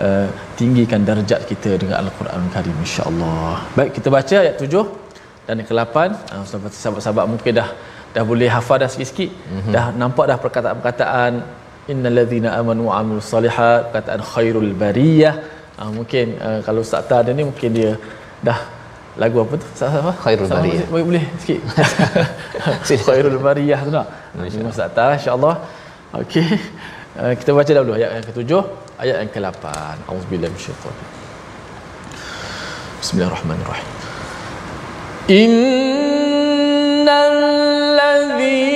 uh, 0.06 0.26
tinggikan 0.58 1.00
darjat 1.08 1.40
kita 1.50 1.70
dengan 1.80 1.96
al-Quran 2.04 2.42
Karim 2.54 2.76
insya-Allah. 2.84 3.64
Baik 3.78 3.90
kita 3.96 4.08
baca 4.16 4.36
ayat 4.44 4.56
7 4.60 4.84
dan 5.46 5.54
ayat 5.58 5.68
ke-8 5.70 5.96
uh, 6.34 6.44
sahabat-sahabat 6.82 7.24
mungkin 7.32 7.52
dah 7.60 7.68
dah 8.14 8.24
boleh 8.30 8.48
hafal 8.56 8.76
dah 8.82 8.88
sikit-sikit. 8.92 9.30
Mm-hmm. 9.32 9.72
dah 9.74 9.86
nampak 10.02 10.24
dah 10.30 10.36
perkataan-perkataan 10.44 11.32
innallazina 11.92 12.48
amanu 12.60 12.92
wa 12.92 13.00
amilus 13.00 13.28
solihat 13.34 13.88
perkataan 13.88 14.20
khairul 14.32 14.70
bariyah. 14.82 15.34
Uh, 15.80 15.90
mungkin 15.96 16.36
uh, 16.46 16.60
kalau 16.66 16.84
ustaz 16.84 17.08
tak 17.08 17.18
ada 17.24 17.30
ni 17.38 17.42
mungkin 17.50 17.70
dia 17.78 17.92
dah 18.48 18.58
lagu 19.22 19.36
apa 19.44 19.54
tu? 19.60 19.66
Ustaz 19.72 19.96
apa? 20.04 20.12
Khairul 20.24 20.48
bariyah. 20.56 20.86
boleh, 20.92 21.04
boleh 21.08 21.24
sikit? 21.40 21.60
Khairul 23.08 23.40
bariyah 23.46 23.80
tu 23.86 23.90
nak. 23.96 24.08
Ustaz 24.72 24.92
tak 24.92 25.16
insya-Allah. 25.16 25.56
Okey 26.20 26.48
kita 27.12 27.52
baca 27.52 27.70
dulu 27.76 27.92
ayat 27.92 28.10
yang 28.16 28.24
ketujuh 28.24 28.62
ayat 28.96 29.16
yang 29.20 29.30
ke-8 29.30 29.64
auzubillahi 30.08 30.48
minasyaitanir 30.48 31.08
Bismillahirrahmanirrahim. 33.02 33.88
Innal 35.26 36.46
ladzina 37.98 38.71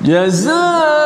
جزاء 0.00 1.03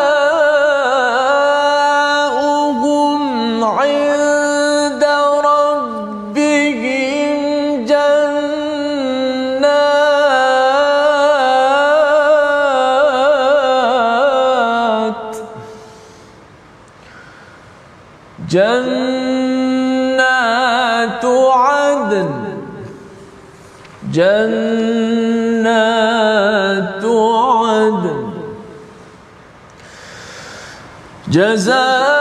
جزاؤهم 31.29 32.16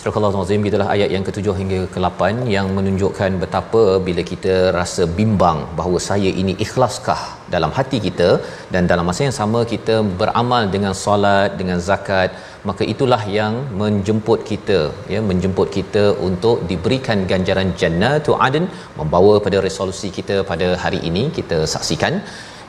Surah 0.00 0.18
Al-Azim. 0.28 0.66
Gitulah 0.66 0.88
ayat 0.94 1.10
yang 1.14 1.24
ke-7 1.26 1.54
hingga 1.60 1.78
ke-8 1.94 2.20
yang 2.54 2.66
menunjukkan 2.76 3.30
betapa 3.42 3.82
bila 4.06 4.22
kita 4.30 4.54
rasa 4.76 5.02
bimbang 5.18 5.58
bahawa 5.78 5.98
saya 6.08 6.30
ini 6.42 6.52
ikhlaskah 6.64 7.22
dalam 7.54 7.70
hati 7.78 7.98
kita 8.06 8.28
dan 8.74 8.82
dalam 8.90 9.04
masa 9.10 9.22
yang 9.26 9.36
sama 9.40 9.60
kita 9.72 9.96
beramal 10.20 10.62
dengan 10.74 10.94
solat 11.04 11.50
dengan 11.60 11.78
zakat 11.88 12.30
maka 12.68 12.84
itulah 12.92 13.22
yang 13.38 13.54
menjemput 13.82 14.40
kita 14.50 14.80
ya 15.14 15.20
menjemput 15.30 15.68
kita 15.78 16.04
untuk 16.28 16.58
diberikan 16.70 17.20
ganjaran 17.32 17.70
jannatu 17.82 18.34
adn 18.46 18.66
membawa 19.00 19.34
pada 19.46 19.60
resolusi 19.68 20.10
kita 20.18 20.36
pada 20.52 20.68
hari 20.84 21.00
ini 21.10 21.24
kita 21.38 21.58
saksikan 21.74 22.14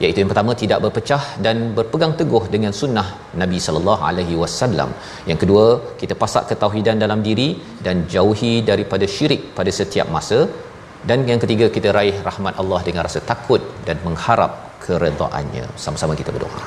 iaitu 0.03 0.17
yang 0.21 0.29
pertama 0.31 0.51
tidak 0.61 0.79
berpecah 0.83 1.23
dan 1.45 1.57
berpegang 1.77 2.13
teguh 2.19 2.43
dengan 2.55 2.73
sunnah 2.81 3.07
Nabi 3.41 3.57
sallallahu 3.65 4.03
alaihi 4.09 4.35
wasallam. 4.41 4.89
Yang 5.29 5.39
kedua, 5.43 5.65
kita 6.01 6.15
pasak 6.23 6.45
ketauhidan 6.51 7.03
dalam 7.05 7.21
diri 7.27 7.49
dan 7.87 8.05
jauhi 8.15 8.53
daripada 8.71 9.07
syirik 9.15 9.43
pada 9.59 9.73
setiap 9.79 10.09
masa. 10.17 10.39
Dan 11.09 11.19
yang 11.31 11.41
ketiga, 11.43 11.67
kita 11.75 11.89
raih 11.97 12.15
rahmat 12.29 12.55
Allah 12.61 12.79
dengan 12.87 13.03
rasa 13.07 13.19
takut 13.31 13.61
dan 13.89 13.99
mengharap 14.07 14.53
keredaannya. 14.85 15.65
Sama-sama 15.85 16.15
kita 16.21 16.31
berdoa. 16.37 16.63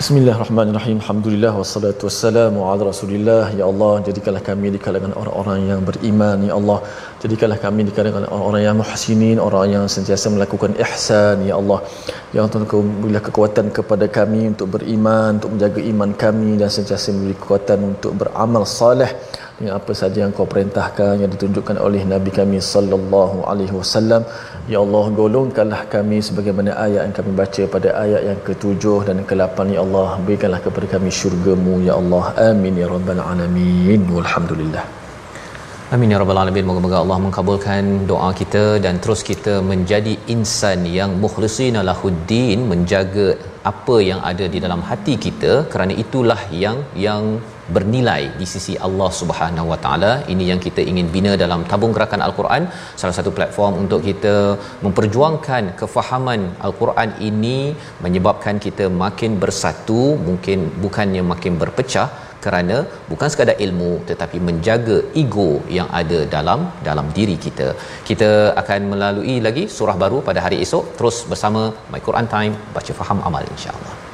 Bismillahirrahmanirrahim. 0.00 0.98
Alhamdulillah 1.02 1.50
wassalatu 1.60 2.06
wassalamu 2.08 2.60
ala 2.72 2.82
Rasulillah. 2.90 3.44
Ya 3.60 3.64
Allah, 3.70 3.92
jadikanlah 4.08 4.42
kami 4.48 4.68
di 4.74 4.78
kalangan 4.84 5.12
orang-orang 5.20 5.60
yang 5.70 5.80
beriman, 5.88 6.38
ya 6.48 6.54
Allah. 6.58 6.78
Jadikanlah 7.22 7.58
kami 7.58 7.82
di 7.86 7.92
kalangan 7.94 8.30
orang-orang 8.30 8.62
yang 8.62 8.76
muhsinin, 8.80 9.38
orang 9.42 9.70
yang 9.74 9.84
sentiasa 9.94 10.30
melakukan 10.34 10.72
ihsan, 10.84 11.42
ya 11.48 11.54
Allah. 11.60 11.78
Ya 12.30 12.38
Allah, 12.38 12.52
Tuhan, 12.54 12.90
berilah 13.02 13.22
kekuatan 13.28 13.66
kepada 13.78 14.06
kami 14.18 14.40
untuk 14.52 14.68
beriman, 14.74 15.30
untuk 15.38 15.50
menjaga 15.54 15.80
iman 15.92 16.10
kami 16.24 16.50
dan 16.60 16.70
sentiasa 16.76 17.10
memberi 17.14 17.34
kekuatan 17.40 17.78
untuk 17.90 18.12
beramal 18.20 18.62
saleh 18.62 19.10
dengan 19.58 19.72
apa 19.78 19.92
saja 20.00 20.18
yang 20.22 20.30
kau 20.36 20.46
perintahkan 20.52 21.14
yang 21.22 21.30
ditunjukkan 21.34 21.76
oleh 21.86 22.02
Nabi 22.12 22.30
kami 22.30 22.62
sallallahu 22.62 23.42
alaihi 23.50 23.74
wasallam. 23.74 24.22
Ya 24.70 24.78
Allah 24.84 25.04
golongkanlah 25.20 25.90
kami 25.94 26.22
sebagaimana 26.22 26.78
ayat 26.86 27.02
yang 27.06 27.16
kami 27.18 27.34
baca 27.42 27.62
pada 27.74 27.88
ayat 28.04 28.22
yang 28.30 28.38
ke-7 28.46 29.10
dan 29.10 29.26
ke-8 29.26 29.74
ya 29.74 29.82
Allah 29.86 30.22
berikanlah 30.22 30.62
kepada 30.62 30.86
kami 30.94 31.10
syurgamu 31.10 31.82
ya 31.82 31.98
Allah. 31.98 32.24
Amin 32.50 32.78
ya 32.78 32.86
rabbal 32.94 33.18
alamin. 33.18 34.06
Walhamdulillah 34.06 34.97
Amin 35.94 36.12
ya 36.12 36.16
rabbal 36.20 36.38
alamin. 36.40 36.66
Moga-moga 36.68 36.96
Allah 37.02 37.16
mengabulkan 37.26 37.84
doa 38.10 38.28
kita 38.40 38.64
dan 38.84 38.94
terus 39.02 39.20
kita 39.28 39.54
menjadi 39.68 40.12
insan 40.34 40.80
yang 40.96 41.12
mukhlisina 41.22 41.80
lahuddin, 41.88 42.58
menjaga 42.72 43.28
apa 43.70 43.96
yang 44.08 44.20
ada 44.30 44.44
di 44.54 44.58
dalam 44.64 44.82
hati 44.88 45.14
kita 45.24 45.52
kerana 45.72 45.94
itulah 46.04 46.40
yang 46.64 46.76
yang 47.06 47.24
bernilai 47.76 48.22
di 48.40 48.46
sisi 48.52 48.74
Allah 48.86 49.10
Subhanahu 49.20 49.72
Wa 49.72 49.78
Taala. 49.86 50.12
Ini 50.34 50.44
yang 50.52 50.60
kita 50.66 50.84
ingin 50.90 51.08
bina 51.16 51.32
dalam 51.44 51.64
tabung 51.72 51.96
gerakan 51.96 52.20
Al-Quran, 52.28 52.68
salah 53.00 53.16
satu 53.20 53.32
platform 53.40 53.74
untuk 53.82 54.02
kita 54.10 54.36
memperjuangkan 54.84 55.72
kefahaman 55.80 56.40
Al-Quran 56.68 57.10
ini 57.32 57.58
menyebabkan 58.04 58.60
kita 58.68 58.86
makin 59.04 59.40
bersatu, 59.44 60.02
mungkin 60.28 60.68
bukannya 60.84 61.24
makin 61.34 61.56
berpecah 61.64 62.08
kerana 62.44 62.76
bukan 63.10 63.28
sekadar 63.32 63.56
ilmu 63.66 63.92
tetapi 64.10 64.40
menjaga 64.48 64.98
ego 65.22 65.50
yang 65.78 65.88
ada 66.00 66.20
dalam 66.36 66.60
dalam 66.88 67.08
diri 67.18 67.36
kita. 67.46 67.70
Kita 68.10 68.30
akan 68.62 68.90
melalui 68.94 69.36
lagi 69.46 69.64
surah 69.78 69.96
baru 70.04 70.20
pada 70.28 70.42
hari 70.46 70.58
esok 70.66 70.84
terus 70.98 71.18
bersama 71.32 71.64
My 71.94 72.02
Quran 72.08 72.28
Time 72.36 72.54
baca 72.76 72.94
faham 73.00 73.20
amal 73.30 73.46
insya-Allah. 73.56 74.07